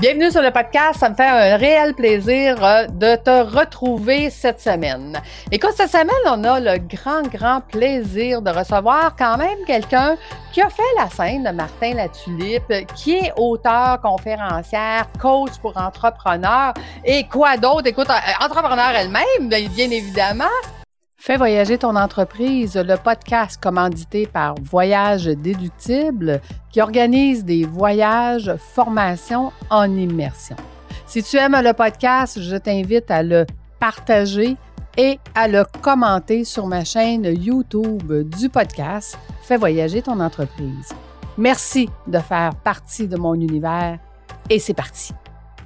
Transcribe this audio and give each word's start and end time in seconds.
Bienvenue 0.00 0.30
sur 0.30 0.40
le 0.40 0.50
podcast. 0.50 0.98
Ça 0.98 1.10
me 1.10 1.14
fait 1.14 1.26
un 1.26 1.58
réel 1.58 1.92
plaisir 1.92 2.64
euh, 2.64 2.86
de 2.86 3.16
te 3.16 3.54
retrouver 3.54 4.30
cette 4.30 4.58
semaine. 4.58 5.20
Écoute, 5.52 5.72
cette 5.76 5.90
semaine, 5.90 6.08
on 6.24 6.42
a 6.44 6.58
le 6.58 6.78
grand, 6.78 7.20
grand 7.28 7.60
plaisir 7.60 8.40
de 8.40 8.48
recevoir 8.48 9.14
quand 9.14 9.36
même 9.36 9.58
quelqu'un 9.66 10.16
qui 10.52 10.62
a 10.62 10.70
fait 10.70 10.82
la 10.96 11.10
scène 11.10 11.44
de 11.44 11.50
Martin 11.50 11.92
Latulippe, 11.92 12.72
qui 12.94 13.16
est 13.16 13.32
auteur, 13.36 14.00
conférencière, 14.00 15.06
coach 15.20 15.58
pour 15.60 15.76
entrepreneurs 15.76 16.72
et 17.04 17.24
quoi 17.24 17.58
d'autre? 17.58 17.86
Écoute, 17.86 18.08
euh, 18.08 18.44
entrepreneur 18.44 18.92
elle-même, 18.96 19.50
bien 19.50 19.90
évidemment. 19.90 20.79
Fais 21.22 21.36
voyager 21.36 21.76
ton 21.76 21.96
entreprise, 21.96 22.76
le 22.76 22.96
podcast 22.96 23.62
commandité 23.62 24.26
par 24.26 24.54
Voyage 24.62 25.26
Déductible 25.26 26.40
qui 26.70 26.80
organise 26.80 27.44
des 27.44 27.66
voyages, 27.66 28.56
formations 28.56 29.52
en 29.68 29.94
immersion. 29.98 30.56
Si 31.04 31.22
tu 31.22 31.36
aimes 31.36 31.60
le 31.62 31.74
podcast, 31.74 32.40
je 32.40 32.56
t'invite 32.56 33.10
à 33.10 33.22
le 33.22 33.44
partager 33.78 34.56
et 34.96 35.18
à 35.34 35.46
le 35.46 35.66
commenter 35.82 36.44
sur 36.44 36.66
ma 36.66 36.84
chaîne 36.84 37.26
YouTube 37.26 38.10
du 38.30 38.48
podcast 38.48 39.18
Fais 39.42 39.58
voyager 39.58 40.00
ton 40.00 40.20
entreprise. 40.20 40.88
Merci 41.36 41.90
de 42.06 42.18
faire 42.18 42.54
partie 42.64 43.08
de 43.08 43.18
mon 43.18 43.34
univers 43.34 43.98
et 44.48 44.58
c'est 44.58 44.72
parti. 44.72 45.12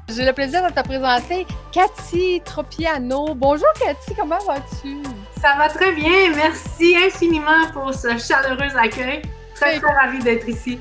J'ai 0.08 0.26
le 0.26 0.32
plaisir 0.32 0.68
de 0.68 0.74
te 0.74 0.80
présenter 0.80 1.46
Cathy 1.70 2.42
Tropiano. 2.44 3.36
Bonjour 3.36 3.72
Cathy, 3.78 4.16
comment 4.16 4.40
vas-tu? 4.44 5.00
Ça 5.44 5.56
va 5.58 5.68
très 5.68 5.92
bien. 5.92 6.34
Merci 6.34 6.96
infiniment 6.96 7.70
pour 7.74 7.92
ce 7.92 8.16
chaleureux 8.16 8.74
accueil. 8.78 9.20
Très, 9.54 9.78
très 9.78 9.92
ravie 9.92 10.20
d'être 10.20 10.48
ici. 10.48 10.80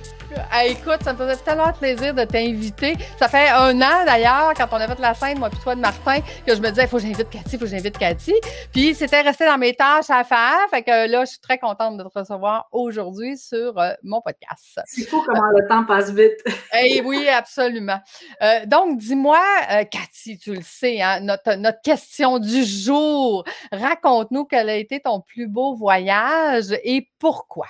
Écoute, 0.66 1.04
ça 1.04 1.14
me 1.14 1.18
faisait 1.18 1.36
tellement 1.38 1.72
plaisir 1.74 2.14
de 2.14 2.24
t'inviter. 2.24 2.96
Ça 3.20 3.28
fait 3.28 3.50
un 3.50 3.76
an 3.82 4.06
d'ailleurs, 4.06 4.54
quand 4.56 4.68
on 4.72 4.76
a 4.76 4.88
fait 4.88 5.00
la 5.00 5.14
scène, 5.14 5.40
moi 5.40 5.50
puis 5.50 5.60
toi 5.60 5.76
de 5.76 5.82
Martin, 5.82 6.20
que 6.46 6.56
je 6.56 6.62
me 6.62 6.70
disais, 6.70 6.84
il 6.84 6.88
faut 6.88 6.98
que 6.98 7.04
j'invite 7.04 7.30
Cathy, 7.30 7.50
il 7.54 7.60
faut 7.60 7.66
que 7.66 7.72
j'invite 7.72 7.98
Cathy. 7.98 8.34
Puis 8.72 8.96
c'était 8.96 9.22
resté 9.22 9.46
dans 9.46 9.58
mes 9.58 9.74
tâches 9.74 10.10
à 10.10 10.24
faire. 10.24 10.60
Fait 10.70 10.84
que 10.84 11.10
là, 11.10 11.26
je 11.26 11.32
suis 11.32 11.40
très 11.40 11.58
contente 11.58 11.98
de 11.98 12.04
te 12.04 12.20
recevoir 12.20 12.68
aujourd'hui 12.72 13.38
sur 13.38 13.78
euh, 13.78 13.94
mon 14.04 14.22
podcast. 14.22 14.80
C'est 14.86 15.06
fou 15.06 15.22
comment 15.26 15.50
le 15.50 15.68
temps 15.68 15.86
passe 15.86 16.12
vite. 16.12 16.44
Eh 16.86 17.02
oui, 17.02 17.28
absolument. 17.30 18.00
Euh, 18.42 18.66
donc, 18.66 18.98
dis-moi, 18.98 19.40
euh, 19.72 19.84
Cathy, 19.86 20.40
tu 20.40 20.56
le 20.56 20.62
sais, 20.64 21.02
hein, 21.02 21.20
notre, 21.22 21.56
notre 21.56 21.82
question 21.82 22.40
du 22.40 22.64
jour. 22.64 23.44
Raconte-nous 23.72 24.46
quel 24.46 24.70
a 24.70 24.76
été 24.76 25.00
ton 25.00 25.22
plus 25.22 25.48
beau 25.48 25.76
voyage 25.76 26.74
et 26.84 27.08
pourquoi. 27.20 27.68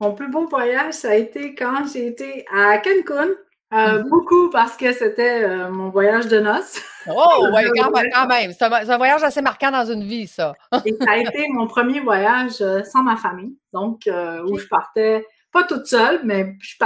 Mon 0.00 0.14
plus 0.14 0.30
beau 0.30 0.46
voyage, 0.46 0.94
ça 0.94 1.10
a 1.10 1.14
été 1.14 1.54
quand 1.54 1.84
j'ai 1.92 2.06
été 2.06 2.46
à 2.50 2.78
Cancun. 2.78 3.28
Euh, 3.72 4.02
mhm. 4.02 4.08
Beaucoup 4.08 4.50
parce 4.50 4.76
que 4.76 4.92
c'était 4.92 5.44
euh, 5.44 5.70
mon 5.70 5.90
voyage 5.90 6.26
de 6.26 6.40
noces. 6.40 6.82
Oh, 7.06 7.46
oui, 7.54 7.62
quand, 8.14 8.26
même. 8.26 8.52
C'est 8.52 8.64
un, 8.64 8.96
voyage 8.96 9.22
assez 9.22 9.42
marquant 9.42 9.70
dans 9.70 9.84
une 9.84 10.02
vie, 10.02 10.26
ça. 10.26 10.54
Et 10.84 10.92
ça 11.00 11.12
a 11.12 11.18
été 11.18 11.46
mon 11.50 11.68
premier 11.68 12.00
voyage 12.00 12.60
euh, 12.62 12.82
sans 12.82 13.02
ma 13.02 13.16
famille. 13.16 13.56
Donc, 13.72 14.08
où 14.08 14.58
je 14.58 14.66
partais, 14.66 15.24
pas 15.52 15.62
toute 15.64 15.86
seule, 15.86 16.20
mais 16.24 16.56
je 16.60 16.76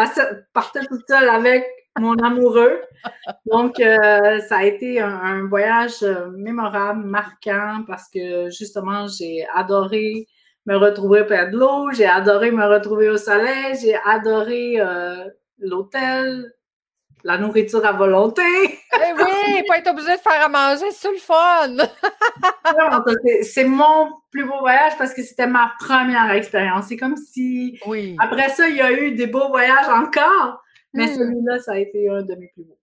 partais 0.53 0.85
toute 0.87 1.09
seule 1.09 1.29
avec 1.29 1.65
mon 1.99 2.17
amoureux. 2.17 2.83
Donc, 3.47 3.77
ça 3.79 4.57
a 4.57 4.65
été 4.65 5.01
un 5.01 5.47
voyage 5.47 6.03
mémorable, 6.37 7.05
marquant, 7.05 7.85
parce 7.87 8.09
que 8.11 8.51
justement, 8.51 9.07
j'ai 9.07 9.47
adoré 9.55 10.27
me 10.67 10.77
retrouver 10.77 11.25
près 11.25 11.51
de 11.51 11.57
l'eau, 11.57 11.91
j'ai 11.93 12.07
adoré 12.07 12.51
me 12.51 12.65
retrouver 12.65 13.09
au 13.11 13.17
soleil, 13.17 13.77
j'ai 13.81 13.97
adoré 14.05 14.81
euh, 14.81 15.29
l'hôtel, 15.59 16.55
la 17.23 17.39
nourriture 17.39 17.85
à 17.85 17.93
volonté. 17.93 18.43
eh 18.43 19.13
oui, 19.17 19.63
pas 19.67 19.79
être 19.79 19.91
obligé 19.91 20.13
de 20.13 20.21
faire 20.21 20.45
à 20.45 20.49
manger, 20.49 20.91
c'est 20.91 21.11
le 21.11 21.19
fun! 21.19 21.77
c'est 23.43 23.65
mon 23.65 24.11
plus 24.31 24.45
beau 24.45 24.59
voyage 24.61 24.93
parce 24.99 25.13
que 25.15 25.23
c'était 25.23 25.47
ma 25.47 25.73
première 25.79 26.31
expérience. 26.33 26.87
C'est 26.89 26.97
comme 26.97 27.17
si, 27.17 27.79
oui. 27.87 28.17
après 28.19 28.49
ça, 28.51 28.69
il 28.69 28.77
y 28.77 28.83
a 28.83 28.93
eu 28.93 29.13
des 29.13 29.27
beaux 29.27 29.49
voyages 29.49 29.89
encore, 29.89 30.63
mais 30.93 31.07
hmm. 31.07 31.15
celui-là, 31.15 31.59
ça 31.61 31.73
a 31.73 31.79
été 31.79 32.09
un 32.09 32.23
de 32.23 32.35
mes 32.35 32.49
plus 32.49 32.65
beaux. 32.65 32.79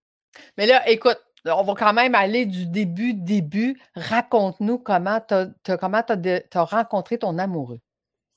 Mais 0.57 0.65
là, 0.65 0.87
écoute, 0.89 1.19
on 1.45 1.63
va 1.63 1.73
quand 1.77 1.93
même 1.93 2.15
aller 2.15 2.45
du 2.45 2.65
début, 2.65 3.13
début. 3.13 3.79
Raconte-nous 3.95 4.77
comment 4.77 5.19
tu 5.27 5.33
as, 5.33 6.63
rencontré 6.63 7.17
ton 7.17 7.37
amoureux. 7.37 7.79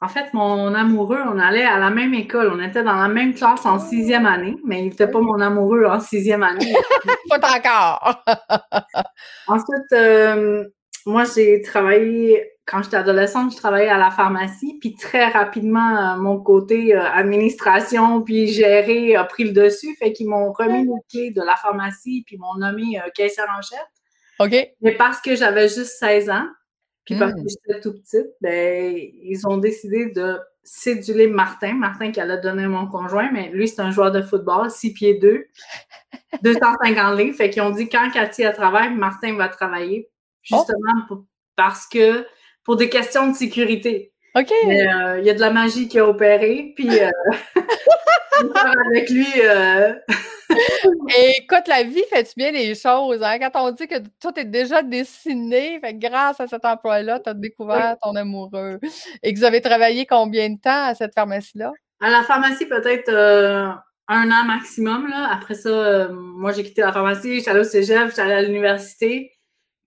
En 0.00 0.08
fait, 0.08 0.34
mon 0.34 0.74
amoureux, 0.74 1.20
on 1.24 1.38
allait 1.38 1.64
à 1.64 1.78
la 1.78 1.90
même 1.90 2.12
école. 2.14 2.52
On 2.52 2.60
était 2.60 2.82
dans 2.82 2.96
la 2.96 3.08
même 3.08 3.34
classe 3.34 3.64
en 3.64 3.78
sixième 3.78 4.26
année, 4.26 4.56
mais 4.64 4.80
il 4.80 4.88
n'était 4.88 5.08
pas 5.08 5.20
mon 5.20 5.40
amoureux 5.40 5.86
en 5.86 6.00
sixième 6.00 6.42
année. 6.42 6.74
pas 7.30 7.56
encore! 7.56 8.22
Ensuite, 9.48 9.92
euh, 9.92 10.64
moi, 11.06 11.24
j'ai 11.34 11.62
travaillé 11.62 12.53
quand 12.66 12.82
j'étais 12.82 12.96
adolescente, 12.96 13.52
je 13.52 13.58
travaillais 13.58 13.90
à 13.90 13.98
la 13.98 14.10
pharmacie, 14.10 14.78
puis 14.80 14.94
très 14.94 15.28
rapidement, 15.28 16.16
mon 16.16 16.40
côté 16.40 16.94
euh, 16.94 17.02
administration 17.02 18.22
puis 18.22 18.48
gérer 18.48 19.16
a 19.16 19.24
pris 19.24 19.44
le 19.44 19.52
dessus, 19.52 19.94
fait 19.96 20.12
qu'ils 20.12 20.28
m'ont 20.28 20.52
remis 20.52 20.84
les 20.84 21.02
clés 21.10 21.30
de 21.30 21.42
la 21.42 21.56
pharmacie 21.56 22.24
puis 22.26 22.38
m'ont 22.38 22.54
nommé 22.54 22.98
euh, 22.98 23.10
caissière 23.14 23.46
en 23.56 23.60
chef. 23.60 23.84
OK. 24.40 24.68
Mais 24.80 24.96
parce 24.96 25.20
que 25.20 25.36
j'avais 25.36 25.68
juste 25.68 25.98
16 25.98 26.30
ans, 26.30 26.46
puis 27.04 27.16
parce 27.18 27.34
que 27.34 27.40
hmm. 27.40 27.48
j'étais 27.48 27.80
tout 27.80 27.92
petite, 27.92 28.30
ben, 28.40 28.96
ils 28.96 29.46
ont 29.46 29.58
décidé 29.58 30.10
de 30.10 30.38
céduler 30.62 31.26
Martin, 31.26 31.74
Martin 31.74 32.10
qui 32.10 32.20
allait 32.20 32.40
donner 32.40 32.66
mon 32.66 32.86
conjoint, 32.86 33.30
mais 33.30 33.50
lui, 33.50 33.68
c'est 33.68 33.82
un 33.82 33.90
joueur 33.90 34.10
de 34.10 34.22
football, 34.22 34.70
6 34.70 34.94
pieds 34.94 35.14
2, 35.18 35.44
250 36.42 37.18
livres, 37.18 37.36
fait 37.36 37.50
qu'ils 37.50 37.60
ont 37.60 37.70
dit 37.70 37.90
quand 37.90 38.10
Cathy 38.10 38.44
a 38.46 38.52
travaillé, 38.52 38.88
Martin 38.88 39.36
va 39.36 39.48
travailler, 39.48 40.08
oh! 40.50 40.56
justement 40.56 41.26
parce 41.56 41.86
que 41.86 42.26
pour 42.64 42.76
des 42.76 42.88
questions 42.88 43.28
de 43.28 43.34
sécurité. 43.34 44.12
OK. 44.36 44.50
Euh, 44.50 45.18
il 45.20 45.24
y 45.24 45.30
a 45.30 45.34
de 45.34 45.40
la 45.40 45.50
magie 45.50 45.86
qui 45.86 45.98
a 45.98 46.06
opéré, 46.06 46.72
puis 46.74 46.88
euh, 46.98 47.08
avec 48.90 49.08
lui. 49.08 49.28
Euh... 49.44 49.94
écoute, 51.38 51.68
la 51.68 51.84
vie 51.84 52.02
fait-tu 52.10 52.32
bien 52.36 52.50
les 52.50 52.74
choses? 52.74 53.22
Hein? 53.22 53.38
Quand 53.38 53.68
on 53.68 53.70
dit 53.70 53.86
que 53.86 54.00
tout 54.20 54.36
est 54.36 54.44
déjà 54.44 54.82
dessiné, 54.82 55.78
fait 55.80 55.94
grâce 55.94 56.40
à 56.40 56.48
cet 56.48 56.64
emploi-là, 56.64 57.20
tu 57.20 57.30
as 57.30 57.34
découvert 57.34 57.96
ton 58.02 58.16
amoureux. 58.16 58.80
Et 59.22 59.32
que 59.32 59.38
vous 59.38 59.44
avez 59.44 59.60
travaillé 59.60 60.04
combien 60.04 60.50
de 60.50 60.58
temps 60.60 60.86
à 60.86 60.96
cette 60.96 61.14
pharmacie-là? 61.14 61.72
À 62.00 62.10
la 62.10 62.24
pharmacie, 62.24 62.66
peut-être 62.66 63.10
euh, 63.10 63.68
un 64.08 64.30
an 64.32 64.44
maximum. 64.46 65.08
Là. 65.08 65.30
Après 65.32 65.54
ça, 65.54 66.08
moi, 66.10 66.50
j'ai 66.50 66.64
quitté 66.64 66.80
la 66.80 66.92
pharmacie, 66.92 67.36
j'étais 67.36 67.50
allée 67.50 67.60
au 67.60 67.64
cégep, 67.64 68.08
j'étais 68.08 68.22
allée 68.22 68.34
à 68.34 68.42
l'université 68.42 69.33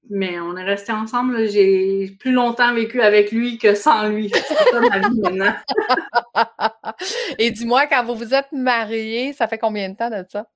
mais 0.10 0.40
on 0.40 0.56
est 0.58 0.64
resté 0.64 0.92
ensemble. 0.92 1.48
J'ai 1.50 2.16
plus 2.20 2.32
longtemps 2.32 2.74
vécu 2.74 3.02
avec 3.02 3.32
lui 3.32 3.58
que 3.58 3.76
sans 3.76 4.08
lui. 4.08 4.32
C'est 4.34 4.54
ça 4.54 4.80
ma 4.80 5.00
vie 5.00 5.20
maintenant. 5.22 5.54
Et 7.40 7.52
dis-moi, 7.52 7.88
quand 7.88 8.04
vous 8.04 8.16
vous 8.16 8.34
êtes 8.34 8.52
mariés, 8.52 9.34
ça 9.34 9.48
fait 9.48 9.58
combien 9.58 9.90
de 9.90 9.96
temps 9.96 10.10
de 10.10 10.26
ça? 10.30 10.48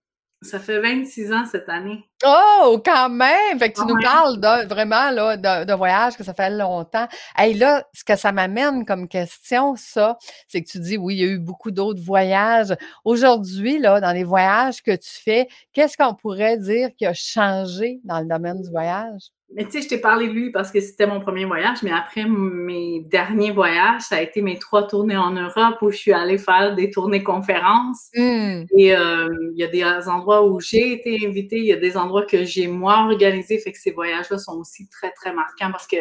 Ça 0.44 0.60
fait 0.60 0.80
26 0.80 1.32
ans 1.34 1.46
cette 1.46 1.70
année. 1.70 2.04
Oh, 2.26 2.82
quand 2.84 3.10
même! 3.10 3.60
Fait 3.60 3.72
que 3.72 3.80
tu 3.80 3.86
nous 3.86 4.02
parles 4.02 4.40
vraiment 4.68 5.12
là, 5.12 5.38
d'un 5.38 5.76
voyage 5.76 6.18
que 6.18 6.24
ça 6.24 6.34
fait 6.34 6.50
longtemps. 6.50 7.08
Et 7.40 7.54
là, 7.54 7.86
ce 7.94 8.04
que 8.04 8.16
ça 8.16 8.32
m'amène 8.32 8.84
comme 8.84 9.08
question, 9.08 9.76
ça, 9.76 10.18
c'est 10.48 10.64
que 10.64 10.68
tu 10.68 10.80
dis, 10.80 10.98
oui, 10.98 11.16
il 11.16 11.20
y 11.20 11.24
a 11.26 11.28
eu 11.28 11.38
beaucoup 11.38 11.70
d'autres 11.70 12.02
voyages. 12.02 12.76
Aujourd'hui, 13.06 13.78
là, 13.78 14.02
dans 14.02 14.14
les 14.14 14.24
voyages 14.24 14.82
que 14.82 14.96
tu 14.96 15.12
fais, 15.12 15.48
qu'est-ce 15.74 15.96
qu'on 15.96 16.16
pourrait 16.16 16.58
dire 16.58 16.90
qui 16.98 17.06
a 17.06 17.14
changé 17.14 18.00
dans 18.04 18.20
le 18.20 18.26
domaine 18.26 18.64
du 18.64 18.70
voyage? 18.72 19.30
Mais 19.54 19.66
tu 19.66 19.72
sais, 19.72 19.82
je 19.82 19.90
t'ai 19.90 19.98
parlé 19.98 20.28
de 20.28 20.34
lui 20.34 20.52
parce 20.52 20.72
que 20.72 20.80
c'était 20.80 21.06
mon 21.06 21.20
premier 21.20 21.44
voyage, 21.44 21.84
mais 21.84 21.92
après 21.92 22.26
mes 22.26 23.02
derniers 23.02 23.52
voyages, 23.52 24.02
ça 24.02 24.16
a 24.16 24.22
été 24.22 24.42
mes 24.42 24.58
trois 24.58 24.88
tournées 24.88 25.18
en 25.18 25.32
Europe 25.32 25.78
où 25.82 25.92
je 25.92 25.98
suis 25.98 26.14
allée 26.14 26.38
faire 26.38 26.74
des 26.74 26.90
tournées 26.90 27.24
conférences. 27.24 28.10
Mmh. 28.16 28.64
Et 28.78 28.96
euh, 28.96 29.28
il 29.54 29.60
y 29.60 29.64
a 29.64 29.68
des 29.68 30.08
endroits 30.08 30.48
où 30.48 30.62
j'ai 30.62 30.94
été 30.94 31.28
invitée, 31.28 31.58
il 31.58 31.66
y 31.66 31.74
a 31.74 31.78
des 31.78 31.98
endroits 31.98 32.26
que 32.26 32.46
j'ai 32.46 32.68
moi 32.68 33.00
organisés, 33.00 33.60
fait 33.60 33.74
que 33.74 33.80
ces 33.80 33.92
voyages-là 33.92 34.38
sont 34.38 34.58
aussi 34.58 34.88
très, 34.88 35.12
très 35.12 35.34
marquants 35.34 35.72
parce 35.72 35.88
que 35.88 35.98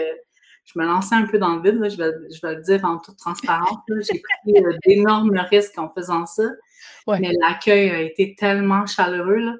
je 0.64 0.78
me 0.78 0.86
lançais 0.86 1.16
un 1.16 1.26
peu 1.26 1.38
dans 1.38 1.56
le 1.56 1.62
vide, 1.62 1.90
je, 1.90 1.96
vais, 1.96 2.12
je 2.32 2.46
vais 2.46 2.54
le 2.54 2.62
dire 2.62 2.84
en 2.84 2.98
toute 2.98 3.16
transparence. 3.16 3.78
J'ai 3.88 4.20
pris 4.20 4.62
euh, 4.62 4.72
d'énormes 4.86 5.36
risques 5.50 5.76
en 5.78 5.90
faisant 5.92 6.26
ça, 6.26 6.44
mais 7.08 7.32
l'accueil 7.40 7.90
a 7.90 8.00
été 8.00 8.36
tellement 8.36 8.86
chaleureux. 8.86 9.38
Là 9.38 9.54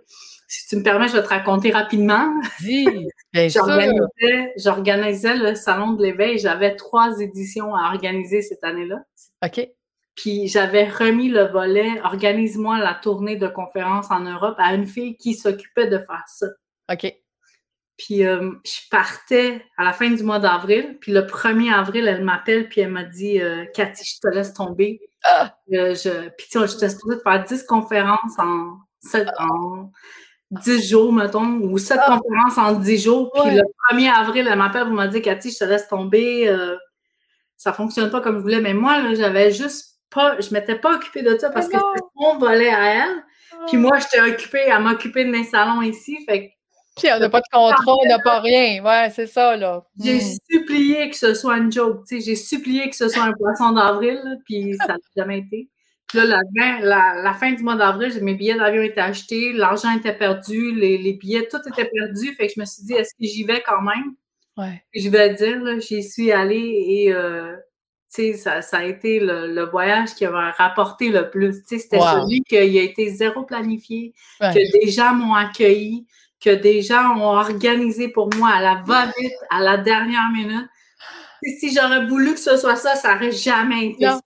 si 0.50 0.67
tu 0.67 0.76
me 0.76 0.82
permets, 0.82 1.06
je 1.06 1.12
vais 1.12 1.23
te 1.23 1.29
raconter 1.29 1.70
rapidement. 1.70 2.29
Oui, 2.64 3.06
J'organisais 4.56 5.37
le 5.37 5.55
Salon 5.55 5.93
de 5.93 6.02
l'éveil. 6.02 6.38
J'avais 6.38 6.75
trois 6.75 7.20
éditions 7.20 7.76
à 7.76 7.93
organiser 7.93 8.43
cette 8.43 8.64
année-là. 8.64 8.97
OK. 9.44 9.69
Puis 10.17 10.49
j'avais 10.49 10.88
remis 10.88 11.29
le 11.29 11.44
volet 11.44 12.00
Organise-moi 12.02 12.79
la 12.81 12.94
tournée 12.94 13.37
de 13.37 13.47
conférences 13.47 14.11
en 14.11 14.20
Europe 14.20 14.56
à 14.58 14.75
une 14.75 14.87
fille 14.87 15.17
qui 15.17 15.35
s'occupait 15.35 15.87
de 15.87 15.99
faire 15.99 16.25
ça. 16.26 16.47
OK. 16.93 17.14
Puis 17.96 18.26
euh, 18.26 18.50
je 18.64 18.88
partais 18.91 19.64
à 19.76 19.85
la 19.85 19.93
fin 19.93 20.11
du 20.11 20.25
mois 20.25 20.41
d'avril. 20.41 20.99
Puis 21.00 21.12
le 21.12 21.20
1er 21.23 21.73
avril, 21.73 22.08
elle 22.08 22.25
m'appelle 22.25 22.69
puis 22.69 22.81
elle 22.81 22.91
m'a 22.91 23.05
dit 23.05 23.41
euh, 23.41 23.67
Cathy, 23.73 24.05
je 24.05 24.19
te 24.20 24.35
laisse 24.35 24.53
tomber. 24.53 25.00
Ah! 25.23 25.55
Euh, 25.73 25.94
je... 25.94 26.29
Puis 26.31 26.49
j'étais 26.50 26.88
supposée 26.88 27.20
faire 27.23 27.44
10 27.44 27.62
conférences 27.62 28.38
en 28.38 28.79
en 29.38 29.91
10 30.50 30.88
jours, 30.88 31.12
mettons, 31.12 31.61
ou 31.62 31.79
7 31.79 31.99
ah. 32.00 32.19
conférences 32.19 32.58
en 32.58 32.79
10 32.79 33.02
jours. 33.02 33.31
Puis 33.32 33.55
le 33.55 33.62
1er 33.93 34.11
avril, 34.11 34.49
elle 34.50 34.58
m'appelle 34.58 34.85
pour 34.85 34.94
me 34.94 35.06
dire 35.06 35.23
Cathy, 35.23 35.50
je 35.50 35.58
te 35.58 35.64
laisse 35.64 35.88
tomber. 35.88 36.49
Euh, 36.49 36.76
ça 37.56 37.73
fonctionne 37.73 38.11
pas 38.11 38.20
comme 38.20 38.37
je 38.37 38.43
voulais. 38.43 38.61
Mais 38.61 38.75
moi, 38.75 39.14
j'avais 39.14 39.52
juste 39.52 39.99
pas, 40.11 40.41
je 40.41 40.52
m'étais 40.52 40.76
pas 40.76 40.94
occupée 40.94 41.23
de 41.23 41.37
ça 41.38 41.50
parce 41.50 41.69
que 41.69 41.76
c'était 41.76 42.06
mon 42.17 42.38
volet 42.38 42.70
à 42.70 43.05
elle. 43.05 43.25
Puis 43.69 43.76
moi, 43.76 43.99
j'étais 43.99 44.20
occupée 44.20 44.70
à 44.70 44.81
m'occuper 44.81 45.25
de 45.25 45.31
mes 45.31 45.44
salons 45.44 45.82
ici. 45.82 46.17
Fait 46.26 46.53
puis 46.96 47.08
on 47.14 47.19
n'a 47.19 47.31
pas 47.31 47.41
de 47.41 47.46
contrat, 47.50 47.94
on 48.03 48.08
n'a 48.08 48.19
pas 48.19 48.41
rien. 48.41 48.85
Ouais, 48.85 49.11
c'est 49.14 49.26
ça, 49.26 49.56
là. 49.56 49.85
J'ai 50.03 50.17
hmm. 50.17 50.37
supplié 50.50 51.11
que 51.11 51.17
ce 51.17 51.35
soit 51.35 51.56
une 51.56 51.73
joke. 51.73 52.05
J'ai 52.11 52.37
supplié 52.37 52.91
que 52.91 52.96
ce 52.96 53.08
soit 53.08 53.23
un 53.23 53.32
poisson 53.32 53.73
d'avril, 53.73 54.20
puis 54.44 54.76
ça 54.76 54.88
n'a 54.88 54.96
jamais 55.17 55.38
été. 55.38 55.69
Là, 56.12 56.25
la, 56.25 57.23
la, 57.23 57.35
fin 57.35 57.53
du 57.53 57.62
mois 57.62 57.77
d'avril, 57.77 58.12
mes 58.23 58.35
billets 58.35 58.57
d'avion 58.57 58.83
étaient 58.83 59.01
achetés, 59.01 59.53
l'argent 59.53 59.97
était 59.97 60.17
perdu, 60.17 60.75
les, 60.75 60.99
les, 60.99 61.12
billets, 61.12 61.47
tout 61.49 61.61
était 61.67 61.89
perdu. 61.89 62.35
Fait 62.35 62.49
que 62.49 62.55
je 62.57 62.61
me 62.61 62.65
suis 62.65 62.83
dit, 62.85 62.95
est-ce 62.95 63.15
que 63.15 63.25
j'y 63.25 63.45
vais 63.45 63.62
quand 63.65 63.81
même? 63.81 64.15
Ouais. 64.57 64.83
je 64.95 65.09
vais 65.09 65.35
dire, 65.35 65.81
j'y 65.81 66.03
suis 66.03 66.33
allée 66.33 66.85
et 66.89 67.15
euh, 67.15 67.57
ça, 68.37 68.61
ça 68.61 68.79
a 68.79 68.85
été 68.85 69.21
le, 69.21 69.65
voyage 69.71 70.15
qui 70.15 70.27
m'a 70.27 70.51
rapporté 70.51 71.11
le 71.11 71.31
plus. 71.31 71.62
C'était 71.67 72.01
celui 72.01 72.43
qui 72.43 72.56
a 72.56 72.63
été 72.63 73.09
zéro 73.11 73.45
planifié, 73.45 74.13
que 74.41 74.85
des 74.85 74.91
gens 74.91 75.15
m'ont 75.15 75.35
accueilli, 75.35 76.06
que 76.41 76.51
des 76.51 76.83
gens 76.83 77.17
ont 77.17 77.37
organisé 77.37 78.09
pour 78.09 78.35
moi 78.35 78.51
à 78.51 78.61
la 78.61 78.83
va-vite, 78.85 79.33
à 79.51 79.61
la 79.61 79.77
dernière 79.77 80.31
minute. 80.33 80.69
si 81.59 81.73
j'aurais 81.73 82.06
voulu 82.06 82.35
que 82.35 82.41
ce 82.41 82.56
soit 82.56 82.77
ça, 82.77 82.97
ça 82.97 83.15
n'aurait 83.15 83.33
jamais 83.33 83.87
été 83.87 84.06
ça. 84.06 84.21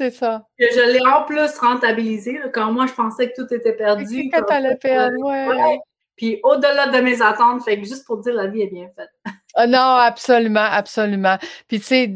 C'est 0.00 0.12
ça. 0.12 0.46
Que 0.58 0.64
je 0.64 0.92
l'ai 0.92 1.06
en 1.06 1.24
plus 1.24 1.58
rentabilisé, 1.58 2.40
quand 2.54 2.72
moi 2.72 2.86
je 2.86 2.94
pensais 2.94 3.30
que 3.30 3.42
tout 3.42 3.52
était 3.52 3.74
perdu. 3.74 4.30
Quand 4.32 4.44
tu 4.44 4.76
perdre, 4.78 5.18
ouais. 5.18 5.78
Puis 6.16 6.40
au-delà 6.42 6.86
de 6.86 7.00
mes 7.02 7.20
attentes, 7.20 7.62
fait 7.64 7.78
que 7.78 7.86
juste 7.86 8.06
pour 8.06 8.16
dire 8.16 8.32
la 8.32 8.46
vie 8.46 8.62
est 8.62 8.72
bien 8.72 8.88
faite. 8.96 9.10
Ah 9.54 9.66
non, 9.66 9.78
absolument, 9.78 10.66
absolument. 10.70 11.36
Puis 11.68 11.80
tu 11.80 11.86
sais, 11.86 12.08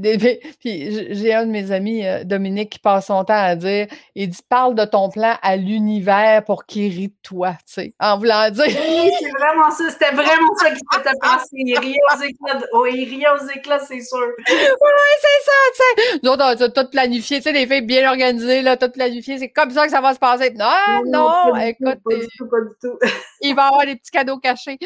puis 0.61 1.15
j'ai 1.15 1.35
un 1.35 1.47
de 1.47 1.51
mes 1.51 1.73
amis, 1.73 2.07
euh, 2.07 2.25
Dominique, 2.25 2.71
qui 2.71 2.79
passe 2.79 3.07
son 3.07 3.25
temps 3.25 3.35
à 3.35 3.57
dire, 3.57 3.87
il 4.15 4.29
dit, 4.29 4.39
parle 4.49 4.75
de 4.75 4.85
ton 4.85 5.09
plan 5.11 5.37
à 5.43 5.57
l'univers 5.57 6.45
pour 6.45 6.65
qu'il 6.65 6.93
rit 6.93 7.09
de 7.09 7.15
toi, 7.23 7.53
tu 7.67 7.73
sais, 7.75 7.95
en 7.99 8.19
voulant 8.19 8.49
dire. 8.51 8.65
Oui, 8.67 9.11
c'est 9.21 9.31
vraiment 9.31 9.71
ça, 9.71 9.91
c'était 9.91 10.13
vraiment 10.13 10.55
ça 10.57 10.71
qui 10.71 10.81
s'était 10.93 11.11
passé. 11.21 11.49
Il 11.53 11.79
riait 11.79 11.99
aux 12.15 12.23
éclats, 12.23 12.67
oh, 12.73 12.87
il 12.87 13.09
riait 13.09 13.27
aux 13.31 13.49
éclats, 13.49 13.81
c'est 13.81 14.01
sûr. 14.01 14.19
Oui, 14.85 15.13
c'est 15.21 15.45
ça, 15.45 15.53
tu 15.73 16.13
sais. 16.13 16.21
Nous 16.23 16.31
autres, 16.31 16.45
on 16.45 16.63
a 16.63 16.69
tout 16.69 16.91
planifié, 16.91 17.39
tu 17.39 17.45
sais, 17.45 17.53
des 17.53 17.67
filles 17.67 17.83
bien 17.83 18.09
organisées, 18.09 18.63
là, 18.63 18.77
tout 18.77 18.91
planifié, 18.91 19.39
c'est 19.39 19.49
comme 19.49 19.71
ça 19.71 19.87
que 19.87 19.91
ça 19.91 20.01
va 20.01 20.15
se 20.15 20.19
passer. 20.19 20.51
Non, 20.51 21.03
non, 21.07 21.57
écoute. 21.57 21.99
pas 22.05 22.15
du 22.15 22.29
tout, 22.37 22.47
pas 22.49 22.61
du 22.61 22.75
tout. 22.81 22.99
il 23.41 23.55
va 23.55 23.65
y 23.65 23.67
avoir 23.67 23.87
des 23.87 23.97
petits 23.97 24.11
cadeaux 24.11 24.39
cachés. 24.39 24.79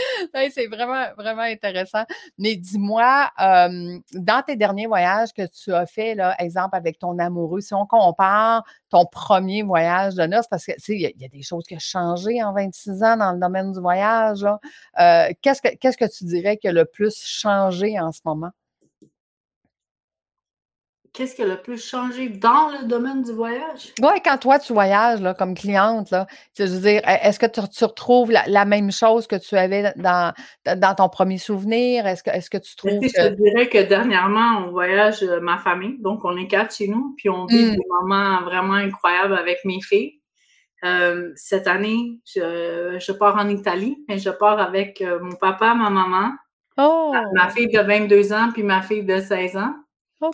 c'est 0.52 0.66
vraiment, 0.66 1.06
vraiment 1.16 1.42
intéressant. 1.42 2.04
Mais 2.38 2.56
dis-moi, 2.56 3.30
dans 3.38 4.42
tes 4.46 4.56
derniers 4.56 4.86
voyages 4.86 5.32
que 5.32 5.46
tu 5.46 5.72
as 5.72 5.86
fait, 5.86 6.14
là, 6.14 6.34
exemple 6.38 6.76
avec 6.76 6.98
ton 6.98 7.18
amoureux, 7.18 7.60
si 7.60 7.74
on 7.74 7.86
compare 7.86 8.64
ton 8.88 9.06
premier 9.06 9.62
voyage 9.62 10.14
de 10.14 10.26
noces, 10.26 10.48
parce 10.48 10.66
que 10.66 10.72
il 10.88 11.00
y, 11.00 11.24
a 11.24 11.28
des 11.28 11.42
choses 11.42 11.64
qui 11.64 11.76
ont 11.76 11.80
changé 11.80 12.42
en 12.42 12.52
26 12.52 13.02
ans 13.02 13.16
dans 13.16 13.32
le 13.32 13.38
domaine 13.38 13.72
du 13.72 13.80
voyage. 13.80 14.44
Euh, 14.98 15.28
qu'est-ce, 15.42 15.62
que, 15.62 15.74
qu'est-ce 15.76 15.96
que 15.96 16.10
tu 16.10 16.24
dirais 16.24 16.56
qui 16.56 16.68
a 16.68 16.72
le 16.72 16.84
plus 16.84 17.22
changé 17.24 17.98
en 18.00 18.12
ce 18.12 18.20
moment? 18.24 18.50
Qu'est-ce 21.12 21.34
qui 21.34 21.42
a 21.42 21.46
le 21.46 21.60
plus 21.60 21.84
changé 21.84 22.28
dans 22.28 22.68
le 22.68 22.86
domaine 22.86 23.22
du 23.22 23.32
voyage? 23.32 23.92
Oui, 24.00 24.20
quand 24.24 24.38
toi, 24.38 24.58
tu 24.58 24.72
voyages 24.72 25.20
là, 25.20 25.34
comme 25.34 25.54
cliente, 25.54 26.10
là, 26.10 26.26
je 26.56 26.64
veux 26.64 26.80
dire, 26.80 27.02
e, 27.04 27.26
est-ce 27.26 27.38
que 27.38 27.46
tu, 27.46 27.84
retrouves 27.84 28.30
la, 28.30 28.64
même 28.64 28.92
chose 28.92 29.26
que 29.26 29.36
tu 29.36 29.56
avais 29.56 29.92
dans, 29.96 30.32
dans 30.64 30.94
ton 30.94 31.08
premier 31.08 31.38
souvenir? 31.38 32.06
Est-ce 32.06 32.22
que, 32.22 32.30
est-ce 32.30 32.50
que 32.50 32.58
tu 32.58 32.76
trouves. 32.76 33.00
Je 33.02 33.08
te 33.08 33.34
dirais 33.34 33.68
que 33.68 33.82
dernièrement, 33.88 34.64
on 34.64 34.70
voyage 34.70 35.22
euh, 35.22 35.40
ma 35.40 35.58
famille, 35.58 35.98
donc 36.00 36.24
on 36.24 36.36
est 36.36 36.46
quatre 36.46 36.74
chez 36.74 36.88
nous, 36.88 37.14
puis 37.16 37.28
on 37.28 37.46
vit 37.46 37.66
mmh. 37.66 37.70
des 37.72 37.86
moments 37.88 38.42
vraiment 38.42 38.74
incroyables 38.74 39.34
avec 39.34 39.58
mes 39.64 39.80
filles. 39.80 40.20
Euh, 40.84 41.30
cette 41.34 41.66
année, 41.66 42.20
je, 42.24 42.96
je, 42.98 43.12
pars 43.12 43.36
en 43.36 43.48
Italie, 43.48 44.02
mais 44.08 44.18
je 44.18 44.30
pars 44.30 44.58
avec 44.58 45.02
euh, 45.02 45.18
mon 45.20 45.34
papa, 45.34 45.74
ma 45.74 45.90
maman, 45.90 46.30
oh! 46.78 47.12
ma 47.34 47.50
fille 47.50 47.68
de 47.68 47.80
22 47.80 48.32
ans, 48.32 48.48
puis 48.52 48.62
ma 48.62 48.80
fille 48.80 49.04
de 49.04 49.20
16 49.20 49.58
ans. 49.58 49.74
Oh, 50.20 50.30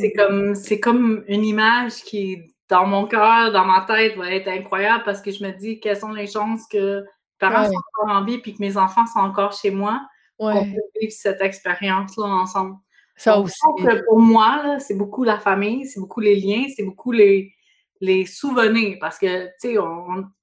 c'est 0.00 0.12
comme, 0.12 0.54
c'est 0.54 0.78
comme 0.78 1.24
une 1.26 1.44
image 1.44 2.04
qui, 2.04 2.54
dans 2.68 2.86
mon 2.86 3.06
cœur, 3.06 3.52
dans 3.52 3.64
ma 3.64 3.84
tête, 3.86 4.16
va 4.16 4.30
être 4.30 4.48
incroyable 4.48 5.02
parce 5.04 5.20
que 5.20 5.32
je 5.32 5.42
me 5.42 5.50
dis 5.50 5.80
quelles 5.80 5.96
sont 5.96 6.12
les 6.12 6.28
chances 6.28 6.66
que 6.70 7.00
mes 7.00 7.06
parents 7.38 7.64
sont 7.64 7.72
encore 7.72 8.16
en 8.16 8.24
vie 8.24 8.38
puis 8.38 8.54
que 8.54 8.60
mes 8.60 8.76
enfants 8.76 9.06
sont 9.06 9.20
encore 9.20 9.52
chez 9.52 9.70
moi 9.70 10.00
pour 10.38 10.52
qu'on 10.52 10.64
puisse 10.64 10.82
vivre 11.00 11.12
cette 11.12 11.40
expérience-là 11.40 12.26
ensemble. 12.26 12.76
Ça 13.16 13.40
aussi. 13.40 13.58
pour 14.06 14.20
moi, 14.20 14.78
c'est 14.78 14.94
beaucoup 14.94 15.24
la 15.24 15.40
famille, 15.40 15.86
c'est 15.86 15.98
beaucoup 15.98 16.20
les 16.20 16.36
liens, 16.36 16.66
c'est 16.76 16.84
beaucoup 16.84 17.10
les, 17.10 17.52
les 18.00 18.26
souvenirs 18.26 18.98
parce 19.00 19.18
que, 19.18 19.46
tu 19.60 19.74
sais, 19.74 19.76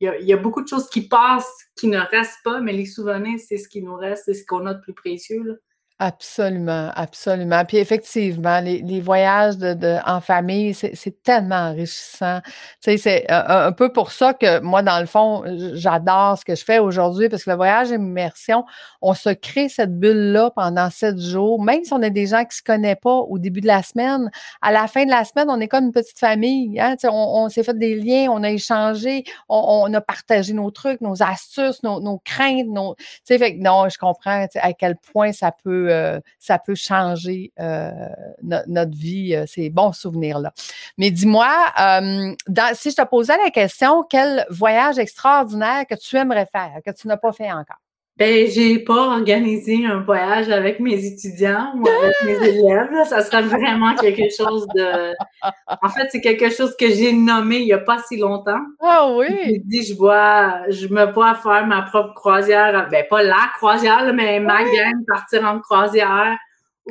il 0.02 0.26
y, 0.28 0.34
a 0.34 0.38
beaucoup 0.38 0.62
de 0.62 0.68
choses 0.68 0.90
qui 0.90 1.08
passent 1.08 1.50
qui 1.78 1.88
ne 1.88 2.00
restent 2.00 2.44
pas, 2.44 2.60
mais 2.60 2.74
les 2.74 2.86
souvenirs, 2.86 3.40
c'est 3.40 3.58
ce 3.58 3.70
qui 3.70 3.82
nous 3.82 3.96
reste, 3.96 4.24
c'est 4.26 4.34
ce 4.34 4.46
qu'on 4.46 4.66
a 4.66 4.74
de 4.74 4.82
plus 4.82 4.94
précieux. 4.94 5.44
Là. 5.44 5.54
Absolument, 5.98 6.92
absolument. 6.94 7.64
Puis 7.64 7.78
effectivement, 7.78 8.60
les, 8.60 9.00
voyages 9.00 9.58
de, 9.58 9.98
en 10.06 10.20
famille, 10.20 10.74
c'est 10.74 11.24
tellement 11.24 11.70
enrichissant. 11.70 12.42
Tu 12.44 12.52
sais, 12.92 12.98
c'est 12.98 13.26
un, 13.30 13.72
peu 13.72 13.94
pour 13.94 14.12
ça 14.12 14.34
que 14.34 14.60
moi, 14.60 14.82
dans 14.82 15.00
le 15.00 15.06
fond, 15.06 15.46
j'adore 15.74 16.38
ce 16.38 16.44
que 16.44 16.54
je 16.54 16.66
fais 16.66 16.80
aujourd'hui 16.80 17.30
parce 17.30 17.46
que 17.46 17.50
le 17.50 17.56
voyage 17.56 17.92
immersion, 17.92 18.66
on 19.02 19.14
se 19.14 19.30
crée 19.30 19.70
cette 19.70 19.98
bulle-là 19.98 20.52
pendant 20.54 20.90
sept 20.90 21.18
jours, 21.18 21.64
même 21.64 21.86
si 21.86 21.94
on 21.94 22.02
est 22.02 22.12
des 22.12 22.28
gens 22.28 22.44
qui 22.44 22.58
se 22.58 22.64
connaissent 22.64 22.98
pas 23.02 23.16
au 23.16 23.40
début 23.40 23.62
de 23.62 23.68
la 23.68 23.82
semaine. 23.82 24.30
À 24.62 24.74
la 24.74 24.88
fin 24.88 25.06
de 25.06 25.12
la 25.12 25.24
semaine, 25.24 25.48
on 25.50 25.62
est 25.62 25.70
comme 25.70 25.86
une 25.86 25.94
petite 25.94 26.20
famille. 26.20 26.78
Hein? 26.78 26.98
Tu 26.98 27.08
sais, 27.08 27.10
on, 27.10 27.48
s'est 27.48 27.64
fait 27.64 27.78
des 27.78 27.96
liens, 27.96 28.28
on 28.32 28.44
a 28.44 28.50
échangé, 28.50 29.24
on, 29.48 29.94
a 29.94 30.02
partagé 30.02 30.52
nos 30.52 30.72
trucs, 30.72 31.00
nos 31.00 31.24
astuces, 31.24 31.84
nos, 31.84 32.02
nos 32.02 32.18
craintes. 32.18 32.68
Nos, 32.68 32.96
tu 32.96 33.06
sais, 33.24 33.38
fait 33.38 33.58
que 33.58 33.64
non, 33.64 33.88
je 33.88 33.98
comprends 33.98 34.46
à 34.56 34.74
quel 34.74 34.98
point 34.98 35.32
ça 35.32 35.54
peut 35.64 35.85
euh, 35.90 36.20
ça 36.40 36.60
peut 36.60 36.76
changer 36.76 37.52
euh, 37.60 37.92
notre 38.42 38.96
vie, 38.96 39.36
euh, 39.36 39.46
ces 39.48 39.70
bons 39.70 39.94
souvenirs-là. 39.94 40.54
Mais 40.98 41.12
dis-moi, 41.12 41.48
si 42.74 42.92
je 42.92 42.96
te 42.96 43.08
posais 43.08 43.38
la 43.44 43.52
question, 43.52 44.04
quel 44.10 44.46
voyage 44.50 45.00
extraordinaire 45.00 45.86
que 45.88 45.96
tu 45.96 46.18
aimerais 46.18 46.48
faire, 46.52 46.80
que 46.86 46.92
tu 46.92 47.08
n'as 47.08 47.18
pas 47.18 47.32
fait 47.32 47.52
encore? 47.52 47.85
Ben, 48.18 48.48
j'ai 48.50 48.80
pas 48.80 49.18
organisé 49.18 49.86
un 49.86 50.00
voyage 50.00 50.50
avec 50.50 50.80
mes 50.80 51.06
étudiants 51.06 51.74
ou 51.76 51.86
avec 51.86 52.16
mes 52.24 52.48
élèves. 52.48 52.90
Ça 53.10 53.22
serait 53.22 53.42
vraiment 53.42 53.94
quelque 53.96 54.34
chose 54.34 54.66
de. 54.74 55.14
En 55.82 55.90
fait, 55.90 56.08
c'est 56.12 56.22
quelque 56.22 56.50
chose 56.50 56.76
que 56.78 56.88
j'ai 56.88 57.12
nommé 57.12 57.58
il 57.58 57.68
y 57.68 57.74
a 57.74 57.78
pas 57.78 58.00
si 58.08 58.16
longtemps. 58.18 58.62
Ah 58.80 59.12
oui. 59.14 59.28
J'ai 59.46 59.60
dit, 59.60 59.84
je 59.84 59.96
vois, 59.96 60.62
je 60.70 60.88
me 60.88 61.12
vois 61.12 61.36
faire 61.36 61.68
ma 61.68 61.82
propre 61.82 62.14
croisière. 62.14 62.88
Ben, 62.90 63.06
pas 63.10 63.22
la 63.22 63.52
croisière, 63.58 64.14
mais 64.14 64.40
ma 64.40 64.64
gang 64.64 65.06
partir 65.06 65.44
en 65.44 65.60
croisière 65.60 66.38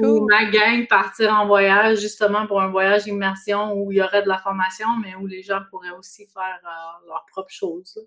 ou 0.00 0.26
ma 0.26 0.44
gang 0.50 0.86
partir 0.88 1.32
en 1.32 1.46
voyage, 1.46 2.00
justement 2.00 2.46
pour 2.46 2.60
un 2.60 2.68
voyage 2.68 3.06
immersion 3.06 3.72
où 3.72 3.92
il 3.92 3.98
y 3.98 4.02
aurait 4.02 4.22
de 4.22 4.28
la 4.28 4.38
formation, 4.38 4.88
mais 5.02 5.14
où 5.14 5.26
les 5.26 5.42
gens 5.42 5.60
pourraient 5.70 5.96
aussi 5.98 6.26
faire 6.26 6.60
euh, 6.64 7.08
leurs 7.08 7.24
propres 7.30 7.52
choses. 7.52 7.98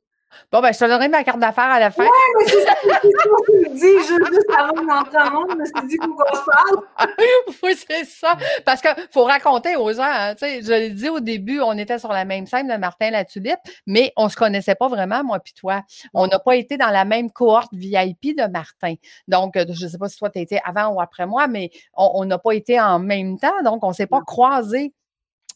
Bon, 0.51 0.61
ben, 0.61 0.71
je 0.71 0.79
te 0.79 0.85
donnerai 0.85 1.09
ma 1.09 1.23
carte 1.23 1.39
d'affaires 1.39 1.65
à 1.65 1.79
la 1.79 1.91
fin. 1.91 2.03
Oui, 2.03 2.09
mais 2.39 2.45
c'est 2.47 2.63
ça 2.63 2.73
que 2.75 2.87
je 2.91 3.69
dis, 3.71 4.07
juste 4.07 4.49
avant 4.57 4.81
d'entrer 4.81 5.17
en 5.17 5.31
monde, 5.31 5.51
je 5.51 5.55
me 5.55 5.65
suis 5.65 5.87
dit 5.87 5.97
qu'on 5.97 6.17
se 6.17 6.45
parle. 6.45 7.17
oui, 7.63 7.75
c'est 7.87 8.05
ça. 8.05 8.37
Parce 8.65 8.81
qu'il 8.81 8.95
faut 9.11 9.23
raconter 9.25 9.75
aux 9.75 9.91
gens, 9.91 10.03
hein, 10.03 10.35
tu 10.35 10.45
sais, 10.45 10.61
je 10.61 10.71
l'ai 10.71 10.89
dit 10.91 11.09
au 11.09 11.19
début, 11.19 11.59
on 11.59 11.77
était 11.77 11.99
sur 11.99 12.13
la 12.13 12.25
même 12.25 12.45
scène 12.45 12.67
de 12.67 12.77
Martin 12.77 13.11
La 13.11 13.25
Tulipe, 13.25 13.59
mais 13.85 14.13
on 14.15 14.25
ne 14.25 14.29
se 14.29 14.35
connaissait 14.35 14.75
pas 14.75 14.87
vraiment, 14.87 15.23
moi 15.23 15.39
puis 15.39 15.53
toi. 15.53 15.81
On 16.13 16.27
n'a 16.27 16.39
pas 16.39 16.55
été 16.55 16.77
dans 16.77 16.89
la 16.91 17.05
même 17.05 17.31
cohorte 17.31 17.73
VIP 17.73 18.37
de 18.37 18.49
Martin. 18.49 18.95
Donc, 19.27 19.57
euh, 19.57 19.65
je 19.69 19.85
ne 19.85 19.89
sais 19.89 19.97
pas 19.97 20.07
si 20.07 20.17
toi, 20.17 20.29
tu 20.29 20.39
étais 20.39 20.61
avant 20.63 20.89
ou 20.89 21.01
après 21.01 21.25
moi, 21.25 21.47
mais 21.47 21.71
on 21.93 22.23
n'a 22.25 22.37
pas 22.37 22.51
été 22.51 22.79
en 22.79 22.99
même 22.99 23.37
temps, 23.37 23.63
donc 23.63 23.83
on 23.83 23.89
ne 23.89 23.93
s'est 23.93 24.07
pas 24.07 24.21
croisés 24.21 24.93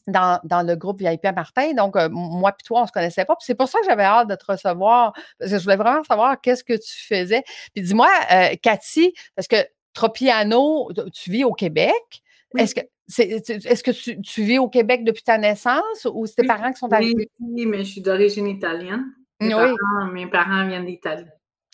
dans, 0.06 0.40
dans, 0.44 0.66
le 0.66 0.76
groupe 0.76 0.98
VIP 0.98 1.24
à 1.24 1.32
Martin. 1.32 1.74
Donc, 1.74 1.96
euh, 1.96 2.08
moi 2.10 2.52
puis 2.52 2.64
toi, 2.64 2.80
on 2.80 2.82
ne 2.82 2.86
se 2.86 2.92
connaissait 2.92 3.24
pas. 3.24 3.36
c'est 3.40 3.54
pour 3.54 3.68
ça 3.68 3.78
que 3.80 3.86
j'avais 3.86 4.04
hâte 4.04 4.28
de 4.28 4.34
te 4.34 4.44
recevoir, 4.46 5.12
parce 5.38 5.50
que 5.50 5.58
je 5.58 5.62
voulais 5.62 5.76
vraiment 5.76 6.04
savoir 6.04 6.40
qu'est-ce 6.40 6.64
que 6.64 6.74
tu 6.74 7.06
faisais. 7.06 7.42
Puis 7.74 7.82
dis-moi, 7.84 8.08
euh, 8.32 8.54
Cathy, 8.62 9.12
parce 9.34 9.48
que 9.48 9.56
Tropiano, 9.92 10.90
tu 11.12 11.30
vis 11.30 11.44
au 11.44 11.52
Québec. 11.52 12.22
Est-ce 12.56 12.74
que 12.74 12.80
est-ce 13.18 13.82
que 13.82 13.90
tu, 13.90 14.20
tu, 14.22 14.42
vis 14.42 14.58
au 14.58 14.68
Québec 14.68 15.04
depuis 15.04 15.22
ta 15.22 15.36
naissance 15.36 16.06
ou 16.10 16.24
c'est 16.26 16.36
tes 16.36 16.46
parents 16.46 16.72
qui 16.72 16.78
sont 16.78 16.92
arrivés? 16.92 17.28
Oui, 17.40 17.66
mais 17.66 17.78
je 17.78 17.90
suis 17.90 18.00
d'origine 18.00 18.46
italienne. 18.46 19.04
Mes, 19.40 19.54
oui. 19.54 19.60
parents, 19.60 20.12
mes 20.12 20.26
parents 20.28 20.66
viennent 20.66 20.86
d'Italie. 20.86 21.26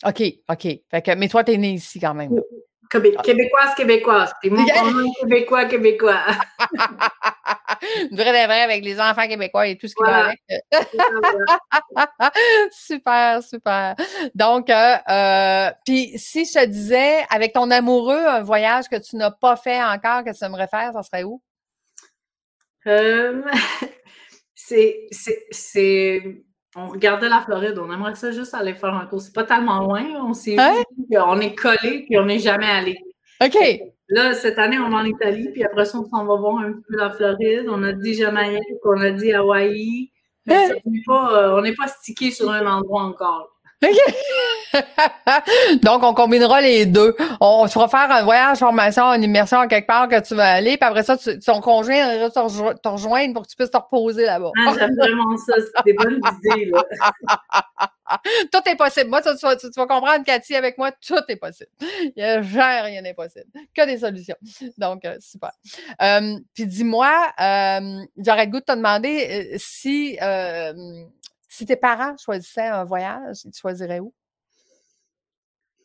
OK, 0.05 0.21
OK. 0.49 0.63
Fait 0.89 1.01
que, 1.01 1.15
mais 1.15 1.27
toi, 1.27 1.43
tu 1.43 1.53
es 1.53 1.57
né 1.57 1.71
ici 1.73 1.99
quand 1.99 2.13
même. 2.13 2.31
Ah. 2.37 2.41
Québécoise, 3.23 3.75
québécoise. 3.75 4.33
Puis 4.41 4.49
mon 4.49 4.65
québécois, 5.21 5.65
québécois. 5.65 6.21
vrai, 8.11 8.45
vrai, 8.45 8.61
avec 8.61 8.83
les 8.83 8.99
enfants 8.99 9.27
québécois 9.27 9.67
et 9.67 9.77
tout 9.77 9.87
ce 9.87 9.95
qui 9.95 10.03
va 10.03 10.25
avec. 10.25 10.39
super, 12.71 13.43
super. 13.43 13.95
Donc, 14.35 14.69
euh, 14.69 14.95
euh, 15.09 15.71
puis 15.85 16.17
si 16.17 16.45
je 16.45 16.53
te 16.53 16.65
disais, 16.65 17.25
avec 17.29 17.53
ton 17.53 17.69
amoureux, 17.71 18.25
un 18.25 18.41
voyage 18.41 18.89
que 18.89 18.97
tu 18.97 19.15
n'as 19.15 19.31
pas 19.31 19.55
fait 19.55 19.81
encore, 19.81 20.23
que 20.23 20.35
tu 20.35 20.43
aimerais 20.43 20.67
faire, 20.67 20.93
ça 20.93 21.03
serait 21.03 21.23
où? 21.23 21.41
Euh, 22.87 23.43
c'est, 24.55 25.07
c'est, 25.51 26.43
on 26.75 26.87
regardait 26.87 27.27
la 27.27 27.41
Floride, 27.41 27.77
on 27.77 27.91
aimerait 27.91 28.15
ça 28.15 28.31
juste 28.31 28.53
aller 28.53 28.73
faire 28.73 28.93
un 28.93 29.05
tour. 29.05 29.21
C'est 29.21 29.33
pas 29.33 29.43
tellement 29.43 29.81
loin, 29.81 30.05
on 30.23 30.33
s'est 30.33 30.55
hein? 30.57 30.75
on 31.11 31.41
est 31.41 31.53
collé 31.53 32.05
puis 32.07 32.17
on 32.17 32.25
n'est 32.25 32.39
jamais 32.39 32.69
allé. 32.69 32.97
OK. 33.43 33.57
Là, 34.09 34.33
cette 34.33 34.57
année, 34.57 34.79
on 34.79 34.89
est 34.91 34.95
en 34.95 35.05
Italie, 35.05 35.49
puis 35.53 35.63
après 35.63 35.85
ça, 35.85 35.99
on 35.99 36.05
s'en 36.05 36.25
va 36.25 36.35
voir 36.35 36.57
un 36.57 36.73
peu 36.73 36.97
la 36.97 37.11
Floride. 37.11 37.67
On 37.69 37.83
a 37.83 37.93
dit 37.93 38.15
Jamaïque, 38.15 38.63
on 38.83 38.99
a 38.99 39.11
dit 39.11 39.31
Hawaï. 39.33 40.09
Euh, 40.49 40.69
on 41.55 41.61
n'est 41.61 41.75
pas, 41.75 41.87
stické 41.87 42.31
sur 42.31 42.49
un 42.49 42.65
endroit 42.65 43.03
encore. 43.03 43.49
Donc, 45.83 46.03
on 46.03 46.13
combinera 46.13 46.59
les 46.59 46.87
deux. 46.87 47.15
On, 47.39 47.67
fera 47.67 47.87
faire 47.87 48.11
un 48.11 48.23
voyage, 48.23 48.57
formation, 48.57 49.13
une 49.13 49.23
immersion 49.23 49.67
quelque 49.67 49.87
part 49.87 50.07
que 50.07 50.19
tu 50.21 50.33
vas 50.33 50.53
aller, 50.53 50.75
puis 50.75 50.89
après 50.89 51.03
ça, 51.03 51.15
ton 51.45 51.61
conjoint 51.61 52.17
va 52.17 52.29
te, 52.29 52.89
rejoindre 52.89 53.33
pour 53.33 53.43
que 53.43 53.47
tu 53.47 53.55
puisses 53.55 53.71
te 53.71 53.77
reposer 53.77 54.25
là-bas. 54.25 54.51
Ah, 54.65 54.73
j'aime 54.77 54.95
vraiment 54.97 55.37
ça. 55.37 55.53
C'est 55.57 55.85
des 55.85 55.93
bonnes 55.93 56.19
idées, 56.43 56.71
là. 56.71 56.83
tout 58.51 58.69
est 58.69 58.75
possible. 58.75 59.09
Moi, 59.09 59.21
tu, 59.21 59.29
vas, 59.29 59.87
comprendre, 59.87 60.23
Cathy, 60.25 60.55
avec 60.55 60.77
moi, 60.77 60.91
tout 60.91 61.21
est 61.27 61.35
possible. 61.35 61.71
Il 62.01 62.13
n'y 62.17 62.23
a 62.23 62.41
jamais 62.41 62.81
rien 62.81 63.01
d'impossible. 63.01 63.47
Que 63.75 63.85
des 63.85 63.99
solutions. 63.99 64.35
Donc, 64.77 65.05
euh, 65.05 65.17
super. 65.19 65.51
Euh, 66.01 66.37
puis 66.53 66.65
dis-moi, 66.65 67.31
euh, 67.39 68.05
j'aurais 68.17 68.45
le 68.45 68.51
goût 68.51 68.59
de 68.59 68.65
te 68.65 68.75
demander 68.75 69.55
si 69.57 70.17
si 71.51 71.65
tes 71.65 71.75
parents 71.75 72.15
choisissaient 72.17 72.67
un 72.67 72.85
voyage, 72.85 73.39
ils 73.43 73.53
choisiraient 73.53 73.99
où? 73.99 74.13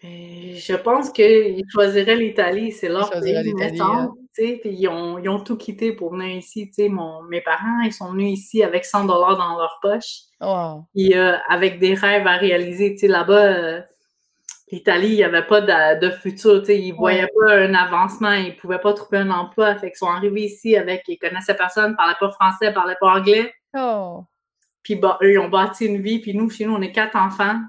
je 0.03 0.75
pense 0.77 1.11
qu'ils 1.11 1.65
choisiraient 1.73 2.17
l'Italie. 2.17 2.73
C'est 2.73 2.91
leur 2.91 3.11
pays 3.11 3.33
de 3.33 3.55
naissance. 3.55 4.11
Hein. 4.39 4.57
Ils, 4.65 4.89
ont, 4.89 5.19
ils 5.19 5.29
ont 5.29 5.41
tout 5.41 5.57
quitté 5.57 5.93
pour 5.93 6.13
venir 6.13 6.37
ici. 6.37 6.71
Mon, 6.89 7.23
mes 7.23 7.41
parents, 7.41 7.81
ils 7.85 7.93
sont 7.93 8.13
venus 8.13 8.39
ici 8.39 8.63
avec 8.63 8.85
100 8.85 9.05
dollars 9.05 9.37
dans 9.37 9.57
leur 9.57 9.79
poche. 9.81 10.23
Et 10.95 11.17
euh, 11.17 11.37
avec 11.49 11.79
des 11.79 11.95
rêves 11.95 12.27
à 12.27 12.37
réaliser. 12.37 12.97
Là-bas, 13.07 13.35
euh, 13.35 13.81
l'Italie, 14.71 15.09
il 15.09 15.17
n'y 15.17 15.25
avait 15.25 15.47
pas 15.47 15.61
de, 15.61 16.11
futur. 16.11 16.63
Ils 16.69 16.93
ne 16.93 16.97
voyaient 16.97 17.29
pas 17.41 17.55
un 17.55 17.75
avancement. 17.75 18.33
Ils 18.33 18.49
ne 18.49 18.61
pouvaient 18.61 18.79
pas 18.79 18.93
trouver 18.93 19.19
un 19.19 19.31
emploi. 19.31 19.75
Fait 19.77 19.91
qu'ils 19.91 19.99
sont 19.99 20.09
arrivés 20.09 20.45
ici 20.45 20.77
avec... 20.77 21.05
Ils 21.09 21.19
connaissaient 21.19 21.57
personne, 21.57 21.93
ne 21.93 21.97
parlaient 21.97 22.15
pas 22.19 22.31
français, 22.31 22.69
ne 22.69 22.75
parlaient 22.75 22.97
pas 23.01 23.19
anglais. 23.19 23.53
Oh. 23.77 24.25
Puis 24.83 24.97
bah, 24.97 25.19
eux, 25.23 25.33
ils 25.33 25.39
ont 25.39 25.49
bâti 25.49 25.87
une 25.87 26.01
vie. 26.01 26.21
Puis 26.21 26.35
nous, 26.35 26.51
chez 26.51 26.67
nous, 26.67 26.75
on 26.75 26.83
est 26.83 26.93
quatre 26.93 27.17
enfants. 27.17 27.61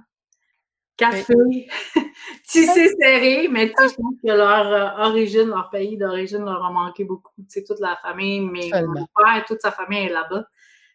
Quatre 0.97 1.25
filles. 1.25 1.67
Tissées 2.47 2.89
serrées, 2.99 3.47
mais 3.49 3.67
tu 3.67 3.73
sais, 3.77 3.89
je 3.89 3.95
pense 3.95 4.15
que 4.23 4.31
leur 4.31 4.67
euh, 4.67 5.07
origine, 5.09 5.47
leur 5.49 5.69
pays 5.69 5.97
d'origine 5.97 6.45
leur 6.45 6.63
a 6.63 6.71
manqué 6.71 7.03
beaucoup. 7.03 7.33
Tu 7.37 7.45
sais, 7.49 7.63
toute 7.63 7.79
la 7.79 7.97
famille, 8.01 8.39
mais 8.41 8.69
mon 8.71 9.05
père, 9.15 9.43
toute 9.45 9.61
sa 9.61 9.71
famille 9.71 10.05
est 10.05 10.13
là-bas. 10.13 10.45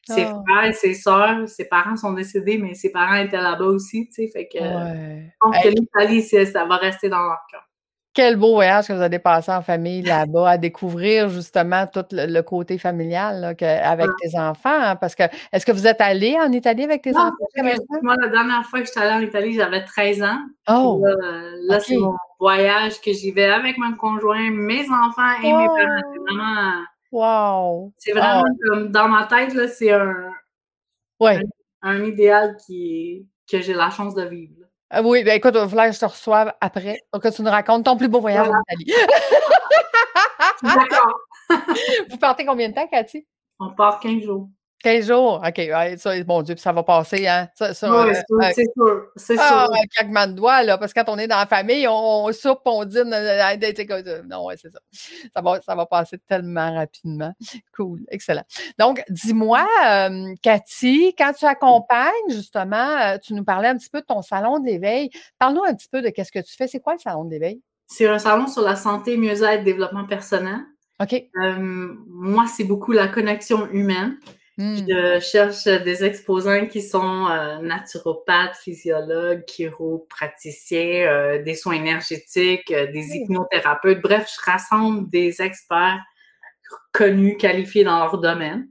Ses 0.06 0.26
oh. 0.32 0.42
frères, 0.48 0.74
ses 0.74 0.94
soeurs, 0.94 1.46
ses 1.48 1.66
parents 1.66 1.96
sont 1.96 2.14
décédés, 2.14 2.56
mais 2.56 2.72
ses 2.72 2.90
parents 2.90 3.16
étaient 3.16 3.36
là-bas 3.36 3.66
aussi, 3.66 4.06
tu 4.06 4.14
sais. 4.14 4.28
Fait 4.28 4.48
que 4.48 4.58
je 4.58 5.30
pense 5.38 5.62
que 5.62 5.68
l'Italie, 5.68 6.22
ça 6.22 6.64
va 6.64 6.76
rester 6.76 7.10
dans 7.10 7.22
leur 7.22 7.40
cœur. 7.50 7.69
Quel 8.12 8.36
beau 8.36 8.54
voyage 8.54 8.88
que 8.88 8.92
vous 8.92 9.02
avez 9.02 9.20
passé 9.20 9.52
en 9.52 9.62
famille 9.62 10.02
là-bas, 10.02 10.50
à 10.50 10.58
découvrir 10.58 11.28
justement 11.28 11.86
tout 11.86 12.04
le, 12.10 12.40
côté 12.40 12.76
familial 12.76 13.54
avec 13.60 14.08
tes 14.20 14.36
enfants. 14.36 14.68
Hein, 14.68 14.96
parce 14.96 15.14
que, 15.14 15.22
est-ce 15.52 15.64
que 15.64 15.70
vous 15.70 15.86
êtes 15.86 16.00
allé 16.00 16.36
en 16.36 16.50
Italie 16.50 16.82
avec 16.82 17.02
tes 17.02 17.16
enfants? 17.16 17.30
Moi, 18.02 18.16
la 18.20 18.28
dernière 18.28 18.64
fois 18.66 18.80
que 18.80 18.86
j'étais 18.86 19.00
allée 19.00 19.24
en 19.24 19.28
Italie, 19.28 19.54
j'avais 19.54 19.84
13 19.84 20.22
ans. 20.22 20.40
Oh! 20.68 21.04
Là, 21.68 21.78
c'est 21.78 21.96
mon 21.96 22.16
voyage 22.40 23.00
que 23.00 23.12
j'y 23.12 23.30
vais 23.30 23.44
avec 23.44 23.78
mon 23.78 23.94
conjoint, 23.94 24.50
mes 24.50 24.86
enfants 24.90 25.40
et 25.42 25.52
mes 25.52 25.66
parents. 25.66 26.00
C'est 26.12 26.20
vraiment. 26.26 26.84
Wow! 27.12 27.92
C'est 27.98 28.12
vraiment 28.12 28.44
comme 28.66 28.90
dans 28.90 29.08
ma 29.08 29.26
tête, 29.26 29.54
là, 29.54 29.68
c'est 29.68 29.92
un, 29.92 30.30
ouais. 31.20 31.40
un, 31.82 32.04
idéal 32.04 32.56
qui, 32.66 33.26
que 33.50 33.60
j'ai 33.60 33.74
la 33.74 33.90
chance 33.90 34.14
de 34.14 34.22
vivre. 34.22 34.59
Ah 34.92 35.02
oui, 35.02 35.22
ben 35.22 35.36
écoute, 35.36 35.54
il 35.54 35.68
va 35.68 35.88
que 35.88 35.94
je 35.94 36.00
te 36.00 36.04
reçoive 36.04 36.52
après 36.60 37.00
pour 37.12 37.22
que 37.22 37.28
tu 37.28 37.42
nous 37.42 37.50
racontes 37.50 37.84
ton 37.84 37.96
plus 37.96 38.08
beau 38.08 38.20
voyage 38.20 38.48
en 38.48 38.60
Italie. 38.68 38.92
D'accord. 40.62 41.20
Vous 42.10 42.16
partez 42.18 42.44
combien 42.44 42.68
de 42.68 42.74
temps, 42.74 42.88
Cathy? 42.88 43.24
On 43.60 43.70
part 43.70 44.00
15 44.00 44.22
jours. 44.22 44.48
15 44.82 45.06
jours, 45.06 45.42
OK. 45.46 45.60
ça, 45.98 46.22
bon 46.24 46.42
Dieu, 46.42 46.54
puis 46.54 46.62
ça 46.62 46.72
va 46.72 46.82
passer, 46.82 47.26
hein? 47.26 47.48
Ça, 47.54 47.74
ça, 47.74 47.90
oui, 47.90 48.10
euh, 48.10 48.50
c'est 48.54 48.64
sûr. 48.74 49.06
C'est 49.14 49.36
ah, 49.38 49.66
sûr. 49.66 49.74
Un 49.74 49.86
claquement 49.94 50.26
de 50.26 50.32
doigts, 50.32 50.62
là, 50.62 50.78
parce 50.78 50.94
que 50.94 51.00
quand 51.00 51.12
on 51.12 51.18
est 51.18 51.26
dans 51.26 51.38
la 51.38 51.46
famille, 51.46 51.86
on, 51.86 52.24
on 52.24 52.32
soupe, 52.32 52.60
on 52.64 52.84
dîne. 52.86 53.12
Euh, 53.12 53.42
euh, 53.42 54.22
non, 54.26 54.46
ouais, 54.46 54.56
c'est 54.56 54.70
ça. 54.70 54.78
Ça 55.34 55.42
va, 55.42 55.60
ça 55.60 55.74
va 55.74 55.84
passer 55.84 56.16
tellement 56.18 56.74
rapidement. 56.74 57.32
Cool, 57.76 58.00
excellent. 58.08 58.44
Donc, 58.78 59.02
dis-moi, 59.10 59.66
Cathy, 60.42 61.14
quand 61.16 61.32
tu 61.34 61.44
accompagnes, 61.44 62.30
justement, 62.30 63.18
tu 63.18 63.34
nous 63.34 63.44
parlais 63.44 63.68
un 63.68 63.76
petit 63.76 63.90
peu 63.90 64.00
de 64.00 64.06
ton 64.06 64.22
salon 64.22 64.60
d'éveil. 64.60 65.10
Parle-nous 65.38 65.64
un 65.64 65.74
petit 65.74 65.88
peu 65.88 66.00
de 66.00 66.08
qu'est-ce 66.08 66.32
que 66.32 66.38
tu 66.38 66.56
fais. 66.56 66.68
C'est 66.68 66.80
quoi 66.80 66.94
le 66.94 67.00
salon 67.00 67.24
d'éveil? 67.24 67.60
C'est 67.86 68.06
un 68.06 68.18
salon 68.18 68.46
sur 68.46 68.62
la 68.62 68.76
santé, 68.76 69.16
mieux-être, 69.18 69.62
développement 69.62 70.06
personnel. 70.06 70.60
OK. 71.02 71.22
moi, 71.34 72.46
c'est 72.54 72.64
beaucoup 72.64 72.92
la 72.92 73.08
connexion 73.08 73.68
humaine. 73.70 74.16
Hmm. 74.60 74.76
Je 74.76 75.20
cherche 75.20 75.64
des 75.64 76.04
exposants 76.04 76.66
qui 76.66 76.82
sont 76.82 77.28
euh, 77.30 77.60
naturopathes, 77.62 78.56
physiologues, 78.56 79.42
chiropraticiens, 79.46 81.08
euh, 81.08 81.42
des 81.42 81.54
soins 81.54 81.76
énergétiques, 81.76 82.70
euh, 82.70 82.92
des 82.92 83.16
hypnothérapeutes. 83.16 84.02
Bref, 84.02 84.30
je 84.30 84.50
rassemble 84.50 85.08
des 85.08 85.40
experts 85.40 85.98
connus, 86.92 87.38
qualifiés 87.38 87.84
dans 87.84 88.00
leur 88.00 88.18
domaine. 88.18 88.68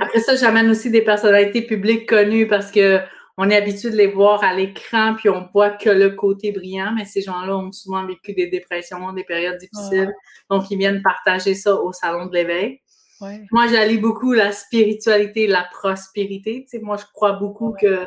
Après 0.00 0.20
ça, 0.20 0.36
j'amène 0.36 0.70
aussi 0.70 0.90
des 0.90 1.02
personnalités 1.02 1.60
publiques 1.60 2.08
connues 2.08 2.48
parce 2.48 2.70
que 2.72 3.00
on 3.36 3.50
est 3.50 3.56
habitué 3.56 3.90
de 3.90 3.96
les 3.96 4.06
voir 4.06 4.42
à 4.42 4.54
l'écran, 4.54 5.14
puis 5.16 5.28
on 5.28 5.46
voit 5.52 5.68
que 5.68 5.90
le 5.90 6.12
côté 6.12 6.50
brillant, 6.50 6.92
mais 6.96 7.04
ces 7.04 7.20
gens-là 7.20 7.58
ont 7.58 7.72
souvent 7.72 8.06
vécu 8.06 8.32
des 8.32 8.46
dépressions, 8.46 9.12
des 9.12 9.24
périodes 9.24 9.58
difficiles. 9.58 10.14
Donc, 10.48 10.70
ils 10.70 10.78
viennent 10.78 11.02
partager 11.02 11.54
ça 11.54 11.74
au 11.74 11.92
Salon 11.92 12.24
de 12.24 12.32
l'éveil. 12.32 12.80
Moi, 13.20 13.66
j'allie 13.68 13.98
beaucoup 13.98 14.32
la 14.32 14.52
spiritualité 14.52 15.46
la 15.46 15.66
prospérité. 15.72 16.66
Tu 16.68 16.78
moi, 16.80 16.96
je 16.96 17.04
crois 17.12 17.32
beaucoup 17.32 17.74
que 17.80 18.06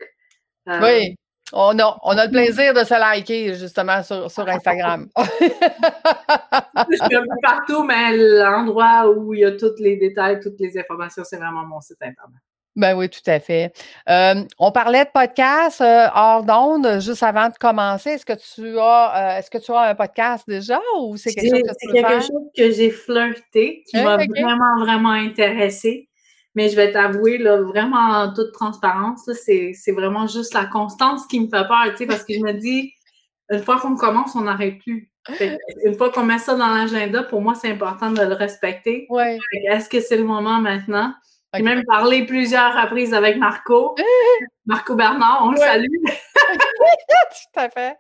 oui. 0.67 1.17
On 1.53 1.79
a, 1.79 1.99
on 2.03 2.17
a 2.17 2.27
le 2.27 2.31
plaisir 2.31 2.75
de 2.75 2.85
se 2.85 2.99
liker 2.99 3.55
justement 3.55 4.03
sur, 4.03 4.31
sur 4.31 4.49
Instagram. 4.49 5.09
je 5.17 6.97
suis 6.97 7.17
un 7.17 7.23
peu 7.23 7.37
partout, 7.43 7.85
mais 7.85 8.17
l'endroit 8.17 9.11
où 9.11 9.35
il 9.35 9.41
y 9.41 9.45
a 9.45 9.53
tous 9.53 9.79
les 9.79 9.97
détails, 9.97 10.41
toutes 10.41 10.61
les 10.61 10.79
informations, 10.79 11.23
c'est 11.25 11.37
vraiment 11.37 11.65
mon 11.65 11.81
site 11.81 11.99
Internet. 12.01 12.41
Ben 12.75 12.97
oui, 12.97 13.11
tout 13.11 13.21
à 13.27 13.39
fait. 13.39 13.71
Euh, 14.09 14.43
on 14.59 14.73
parlait 14.73 15.05
de 15.05 15.11
podcast 15.13 15.83
euh, 15.83 16.07
hors 16.15 16.43
d'onde 16.43 17.01
juste 17.01 17.23
avant 17.23 17.49
de 17.49 17.55
commencer. 17.61 18.11
Est-ce 18.11 18.25
que 18.25 18.33
tu 18.33 18.79
as 18.79 19.35
euh, 19.35 19.39
est-ce 19.39 19.51
que 19.51 19.59
tu 19.59 19.73
as 19.73 19.81
un 19.81 19.95
podcast 19.95 20.45
déjà 20.49 20.81
ou 20.99 21.19
c'est 21.19 21.35
quelque 21.35 21.57
chose 21.57 21.63
que 21.63 21.75
C'est 21.79 21.93
quelque 21.93 22.21
chose 22.21 22.51
que 22.57 22.71
j'ai 22.71 22.91
flirté, 22.91 23.85
qui 23.87 23.97
m'a 23.97 24.17
vraiment, 24.17 24.81
vraiment 24.81 25.11
intéressé. 25.11 26.09
Mais 26.55 26.69
je 26.69 26.77
vais 26.77 26.93
t'avouer, 26.93 27.39
là, 27.39 27.63
vraiment 27.63 27.97
en 27.97 28.33
toute 28.33 28.53
transparence, 28.53 29.31
c'est 29.33 29.93
vraiment 29.93 30.27
juste 30.27 30.53
la 30.55 30.67
constance 30.67 31.27
qui 31.27 31.41
me 31.41 31.47
fait 31.47 31.67
peur, 31.67 31.85
tu 31.91 31.99
sais, 31.99 32.07
parce 32.07 32.25
que 32.25 32.35
je 32.35 32.41
me 32.41 32.53
dis, 32.53 32.93
une 33.51 33.63
fois 33.63 33.81
qu'on 33.81 33.97
commence, 33.97 34.35
on 34.35 34.43
n'arrête 34.43 34.79
plus. 34.79 35.11
une 35.85 35.95
fois 35.97 36.11
qu'on 36.11 36.25
met 36.25 36.39
ça 36.39 36.55
dans 36.55 36.69
l'agenda, 36.69 37.23
pour 37.23 37.41
moi, 37.41 37.55
c'est 37.55 37.71
important 37.71 38.11
de 38.11 38.23
le 38.23 38.35
respecter. 38.35 39.07
Ouais. 39.09 39.39
Est-ce 39.71 39.89
que 39.89 40.01
c'est 40.01 40.17
le 40.17 40.25
moment 40.25 40.61
maintenant? 40.61 41.15
J'ai 41.55 41.63
même 41.63 41.85
parlé 41.85 42.25
plusieurs 42.25 42.75
reprises 42.81 43.13
avec 43.13 43.37
Marco. 43.37 43.95
Marco 44.67 44.95
Bernard, 44.95 45.43
on 45.45 45.51
le 45.51 45.59
salue. 45.59 45.87
Tout 46.05 47.61
à 47.61 47.69
fait. 47.69 47.97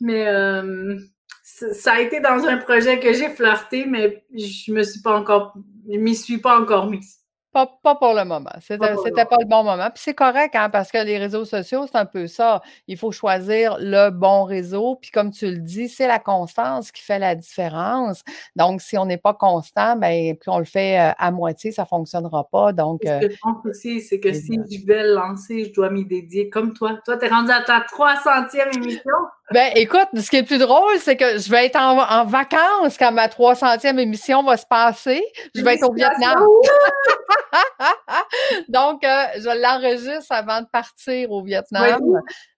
Mais 0.00 0.26
euh, 0.26 0.98
ça 1.42 1.94
a 1.94 2.00
été 2.00 2.20
dans 2.20 2.44
un 2.44 2.58
projet 2.58 3.00
que 3.00 3.12
j'ai 3.12 3.28
flirté, 3.28 3.86
mais 3.86 4.24
je 4.32 4.72
me 4.72 4.82
suis 4.82 5.00
pas 5.00 5.18
encore, 5.18 5.54
je 5.88 5.98
m'y 5.98 6.14
suis 6.14 6.38
pas 6.38 6.60
encore 6.60 6.86
mise. 6.88 7.21
Pas, 7.52 7.66
pas, 7.82 7.96
pour 7.96 8.14
le 8.14 8.24
moment. 8.24 8.50
C'était 8.60 8.78
pas, 8.78 9.26
pas 9.26 9.36
le 9.40 9.46
bon 9.46 9.62
moment. 9.62 9.90
Puis 9.90 10.02
c'est 10.04 10.14
correct, 10.14 10.54
hein, 10.54 10.70
parce 10.70 10.90
que 10.90 10.96
les 11.04 11.18
réseaux 11.18 11.44
sociaux, 11.44 11.86
c'est 11.86 11.98
un 11.98 12.06
peu 12.06 12.26
ça. 12.26 12.62
Il 12.86 12.96
faut 12.96 13.12
choisir 13.12 13.76
le 13.78 14.10
bon 14.10 14.44
réseau. 14.44 14.96
Puis 15.00 15.10
comme 15.10 15.30
tu 15.30 15.50
le 15.50 15.58
dis, 15.58 15.88
c'est 15.88 16.06
la 16.06 16.18
constance 16.18 16.90
qui 16.90 17.02
fait 17.02 17.18
la 17.18 17.34
différence. 17.34 18.22
Donc, 18.56 18.80
si 18.80 18.96
on 18.96 19.04
n'est 19.04 19.18
pas 19.18 19.34
constant, 19.34 19.96
ben, 19.96 20.34
puis 20.36 20.48
on 20.48 20.58
le 20.58 20.64
fait 20.64 20.98
euh, 20.98 21.12
à 21.18 21.30
moitié, 21.30 21.72
ça 21.72 21.82
ne 21.82 21.88
fonctionnera 21.88 22.48
pas. 22.48 22.72
Donc, 22.72 23.02
Ce 23.04 23.26
que 23.26 23.30
je 23.30 23.38
pense 23.40 23.66
aussi, 23.66 24.00
c'est 24.00 24.18
que 24.18 24.32
si 24.32 24.58
je 24.70 24.86
vais 24.86 25.02
le 25.02 25.14
lancer, 25.14 25.64
je 25.66 25.72
dois 25.72 25.90
m'y 25.90 26.06
dédier 26.06 26.48
comme 26.48 26.72
toi. 26.72 26.98
Toi, 27.04 27.18
tu 27.18 27.26
es 27.26 27.28
rendu 27.28 27.50
à 27.50 27.62
ta 27.62 27.80
300e 27.80 28.76
émission. 28.76 29.12
Ben, 29.52 29.72
écoute, 29.76 30.08
ce 30.14 30.30
qui 30.30 30.36
est 30.36 30.40
le 30.40 30.46
plus 30.46 30.58
drôle, 30.58 30.98
c'est 30.98 31.16
que 31.16 31.38
je 31.38 31.50
vais 31.50 31.66
être 31.66 31.76
en, 31.76 32.24
vacances 32.24 32.96
quand 32.98 33.12
ma 33.12 33.28
300e 33.28 33.98
émission 33.98 34.42
va 34.42 34.56
se 34.56 34.66
passer. 34.66 35.22
Je 35.54 35.62
vais 35.62 35.74
être 35.74 35.88
au 35.88 35.92
Vietnam. 35.92 36.38
Donc, 38.68 39.04
euh, 39.04 39.24
je 39.36 39.60
l'enregistre 39.60 40.32
avant 40.32 40.60
de 40.60 40.66
partir 40.66 41.30
au 41.30 41.42
Vietnam. 41.42 42.00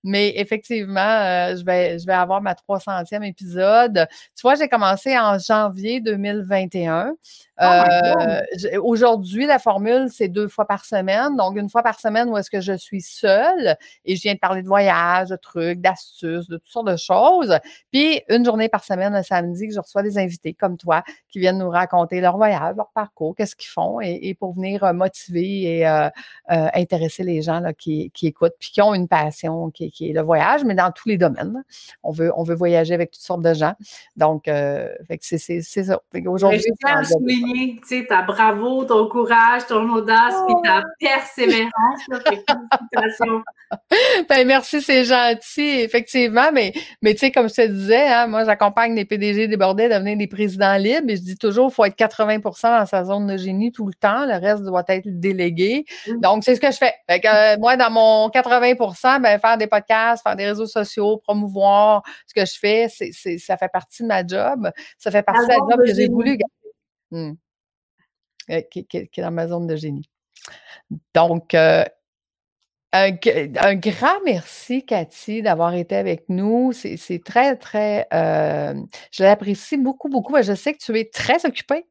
Mais 0.05 0.35
effectivement, 0.37 1.01
euh, 1.01 1.57
je, 1.57 1.65
vais, 1.65 1.99
je 1.99 2.05
vais 2.05 2.13
avoir 2.13 2.43
ma 2.43 2.53
300e 2.53 3.27
épisode. 3.27 4.07
Tu 4.37 4.43
vois, 4.43 4.55
j'ai 4.55 4.69
commencé 4.69 5.19
en 5.19 5.39
janvier 5.39 6.03
2021. 6.03 7.15
Euh, 7.63 8.43
aujourd'hui, 8.83 9.47
la 9.47 9.59
formule, 9.59 10.09
c'est 10.11 10.29
deux 10.29 10.49
fois 10.49 10.67
par 10.67 10.85
semaine. 10.85 11.37
Donc, 11.37 11.57
une 11.57 11.71
fois 11.71 11.83
par 11.83 11.99
semaine 12.01 12.29
où 12.29 12.37
est-ce 12.37 12.51
que 12.51 12.61
je 12.61 12.77
suis 12.77 13.01
seule 13.01 13.77
et 14.05 14.15
je 14.17 14.23
viens 14.23 14.35
de 14.35 14.39
parler 14.39 14.63
de 14.63 14.67
voyage, 14.67 15.29
de 15.31 15.37
trucs, 15.37 15.81
d'astuces, 15.81 16.49
de 16.49 16.59
toutes 16.59 16.71
sortes 16.71 16.89
de 16.89 16.97
choses. 16.97 17.59
Puis, 17.91 18.21
une 18.29 18.45
journée 18.45 18.69
par 18.69 18.85
semaine, 18.85 19.15
le 19.15 19.23
samedi, 19.23 19.69
que 19.69 19.75
je 19.75 19.81
reçois 19.81 20.03
des 20.03 20.19
invités 20.19 20.53
comme 20.53 20.77
toi 20.77 21.03
qui 21.31 21.39
viennent 21.39 21.59
nous 21.59 21.71
raconter 21.71 22.21
leur 22.21 22.37
voyage, 22.37 22.77
leur 22.77 22.91
parcours, 22.93 23.35
qu'est-ce 23.35 23.57
qu'ils 23.57 23.71
font 23.71 24.01
et, 24.03 24.35
pour 24.35 24.55
venir 24.55 24.85
euh, 24.85 24.93
motiver 24.93 25.79
et 25.79 26.11
intéresser 26.49 27.23
les 27.23 27.41
gens 27.41 27.61
là, 27.61 27.73
qui, 27.73 28.11
qui 28.11 28.27
écoutent 28.27 28.55
puis 28.59 28.71
qui 28.71 28.83
ont 28.83 28.95
une 28.95 29.09
passion, 29.09 29.71
qui, 29.71 29.91
qui 29.95 30.11
est 30.11 30.13
le 30.13 30.23
voyage, 30.23 30.65
mais 30.65 30.75
dans 30.75 30.91
tous 30.91 31.09
les 31.09 31.17
domaines. 31.17 31.63
On 32.03 32.11
veut, 32.11 32.33
on 32.37 32.43
veut 32.43 32.55
voyager 32.55 32.95
avec 32.95 33.13
toutes 33.13 33.23
sortes 33.23 33.43
de 33.43 33.55
gens. 33.55 33.75
Donc, 34.17 34.49
euh, 34.49 34.89
c'est 35.21 35.39
ça. 35.39 36.01
Aujourd'hui, 36.27 36.61
je 36.61 36.75
tiens 36.85 36.99
à 36.99 37.05
souligner, 37.05 37.79
tu 37.81 38.01
sais, 38.01 38.07
ta 38.07 38.23
bravo, 38.23 38.85
ton 38.85 39.09
courage, 39.09 39.67
ton 39.67 39.89
audace, 39.91 40.35
et 40.49 40.67
ta 40.67 40.83
oh! 40.85 40.89
persévérance. 40.99 41.71
ben, 44.29 44.47
merci, 44.47 44.83
c'est 44.83 45.05
gentil, 45.05 45.81
effectivement. 45.81 46.51
Mais, 46.53 46.73
mais 47.01 47.15
tu 47.15 47.21
sais, 47.21 47.31
comme 47.31 47.49
je 47.49 47.55
te 47.55 47.67
disais, 47.67 48.09
hein, 48.09 48.27
moi, 48.27 48.45
j'accompagne 48.45 48.95
les 48.95 49.05
PDG 49.05 49.47
débordés 49.47 49.85
à 49.85 49.99
devenir 49.99 50.17
des 50.17 50.27
présidents 50.27 50.77
libres 50.77 51.09
et 51.09 51.17
je 51.17 51.23
dis 51.23 51.37
toujours, 51.37 51.69
il 51.71 51.75
faut 51.75 51.85
être 51.85 51.97
80% 51.97 52.81
dans 52.81 52.87
sa 52.87 53.05
zone 53.05 53.29
de 53.29 53.37
génie 53.37 53.71
tout 53.71 53.87
le 53.87 53.95
temps. 53.95 54.27
Le 54.27 54.41
reste 54.41 54.65
doit 54.65 54.85
être 54.89 55.07
délégué. 55.07 55.85
Donc, 56.21 56.43
c'est 56.43 56.57
ce 56.57 56.61
que 56.61 56.73
je 56.73 56.77
fais. 56.77 56.95
Euh, 57.11 57.57
moi, 57.59 57.77
dans 57.77 57.91
mon 57.91 58.29
80% 58.29 59.23
ben, 59.23 59.39
faire 59.39 59.57
des 59.57 59.67
podcasts, 59.67 59.84
faire 59.87 60.37
des 60.37 60.47
réseaux 60.47 60.67
sociaux, 60.67 61.19
promouvoir 61.19 62.03
ce 62.27 62.35
que 62.35 62.47
je 62.47 62.59
fais, 62.59 62.89
ça 62.89 63.57
fait 63.57 63.69
partie 63.69 64.03
de 64.03 64.09
ma 64.09 64.27
job. 64.27 64.71
Ça 64.99 65.11
fait 65.11 65.23
partie 65.23 65.47
de 65.47 65.49
la 65.49 65.57
job 65.57 65.87
que 65.87 65.95
j'ai 65.95 66.09
voulu 66.09 66.37
garder. 66.37 66.55
Mmh. 67.11 67.35
Euh, 68.51 68.61
qui, 68.71 68.87
est 68.93 69.21
dans 69.21 69.31
ma 69.31 69.49
zone 69.49 69.67
de 69.67 69.77
génie. 69.77 70.11
Donc, 71.15 71.55
euh, 71.55 71.85
un, 72.95 73.75
grand 73.75 74.21
merci, 74.25 74.87
Cathy, 74.87 75.43
d'avoir 75.43 75.75
été 75.75 75.97
avec 75.97 76.29
nous. 76.29 76.73
C'est 76.73 77.23
très, 77.25 77.57
très. 77.57 78.07
Euh, 78.15 78.75
je 79.11 79.25
l'apprécie 79.25 79.77
beaucoup, 79.77 80.09
beaucoup. 80.09 80.35
Je 80.41 80.55
sais 80.55 80.73
que 80.73 80.79
tu 80.79 80.97
es 80.97 81.05
très 81.07 81.45
occupée. 81.45 81.87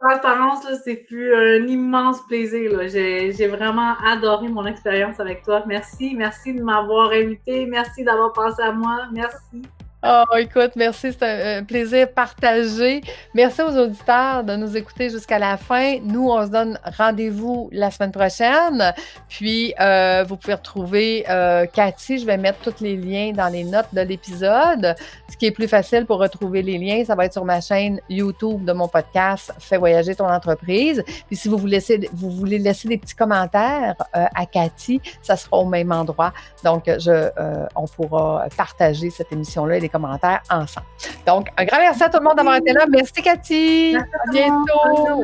transparence, 0.00 0.66
c'est 0.84 1.06
un 1.34 1.66
immense 1.66 2.18
plaisir. 2.26 2.88
J'ai 2.88 3.48
vraiment 3.48 3.94
adoré 4.04 4.48
mon 4.48 4.66
expérience 4.66 5.18
avec 5.18 5.42
toi. 5.42 5.64
Merci. 5.66 6.14
Merci 6.14 6.52
de 6.52 6.62
m'avoir 6.62 7.10
invité. 7.12 7.64
Merci 7.64 8.04
d'avoir 8.04 8.34
pensé 8.34 8.62
à 8.62 8.72
moi. 8.72 9.06
Merci. 9.12 9.62
Oh, 10.04 10.24
écoute, 10.36 10.72
merci, 10.76 11.12
c'est 11.18 11.56
un, 11.56 11.64
plaisir 11.64 12.12
partagé. 12.12 13.00
Merci 13.34 13.62
aux 13.62 13.76
auditeurs 13.76 14.44
de 14.44 14.54
nous 14.54 14.76
écouter 14.76 15.08
jusqu'à 15.08 15.38
la 15.38 15.56
fin. 15.56 15.98
Nous, 16.02 16.28
on 16.28 16.44
se 16.44 16.50
donne 16.50 16.78
rendez-vous 16.98 17.70
la 17.72 17.90
semaine 17.90 18.12
prochaine. 18.12 18.92
Puis, 19.28 19.72
euh, 19.80 20.22
vous 20.28 20.36
pouvez 20.36 20.54
retrouver 20.54 21.24
euh, 21.30 21.64
Cathy. 21.66 22.18
Je 22.18 22.26
vais 22.26 22.36
mettre 22.36 22.58
tous 22.60 22.84
les 22.84 22.94
liens 22.94 23.32
dans 23.32 23.48
les 23.48 23.64
notes 23.64 23.88
de 23.92 24.02
l'épisode. 24.02 24.94
Ce 25.30 25.36
qui 25.36 25.46
est 25.46 25.50
plus 25.50 25.66
facile 25.66 26.04
pour 26.04 26.18
retrouver 26.18 26.62
les 26.62 26.76
liens, 26.76 27.02
ça 27.04 27.14
va 27.14 27.24
être 27.24 27.32
sur 27.32 27.46
ma 27.46 27.62
chaîne 27.62 27.98
YouTube 28.10 28.64
de 28.64 28.72
mon 28.72 28.88
podcast 28.88 29.54
Fais 29.58 29.78
voyager 29.78 30.14
ton 30.14 30.28
entreprise. 30.28 31.02
Puis, 31.26 31.36
si 31.36 31.48
vous 31.48 31.66
laisser, 31.66 32.08
vous 32.12 32.30
voulez 32.30 32.58
laisser 32.58 32.86
des 32.86 32.98
petits 32.98 33.16
commentaires 33.16 33.96
euh, 34.14 34.26
à 34.34 34.44
Cathy, 34.44 35.00
ça 35.22 35.36
sera 35.36 35.56
au 35.56 35.64
même 35.64 35.90
endroit. 35.90 36.34
Donc, 36.64 36.84
je, 36.86 37.30
on 37.74 37.86
pourra 37.86 38.44
partager 38.56 39.08
cette 39.08 39.32
émission-là 39.32 39.78
commentaires 39.88 40.42
ensemble. 40.50 40.86
Donc, 41.26 41.48
un 41.56 41.64
grand 41.64 41.78
merci 41.78 42.02
à 42.02 42.08
tout 42.08 42.18
le 42.18 42.24
monde 42.24 42.36
d'avoir 42.36 42.56
été 42.56 42.72
là. 42.72 42.86
Merci, 42.88 43.22
Cathy. 43.22 43.96
à 43.96 44.30
bientôt. 44.30 45.22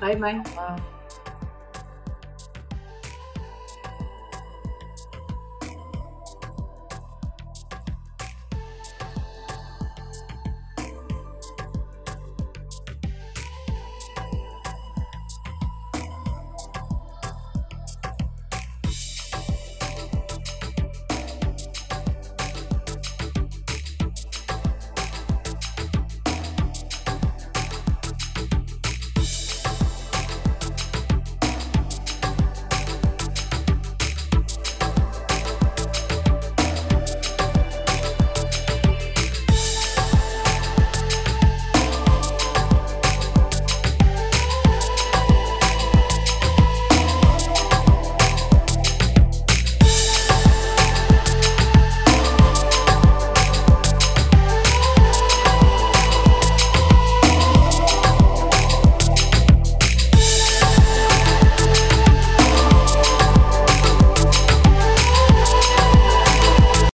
Bye 0.00 0.16
bye. 0.16 0.42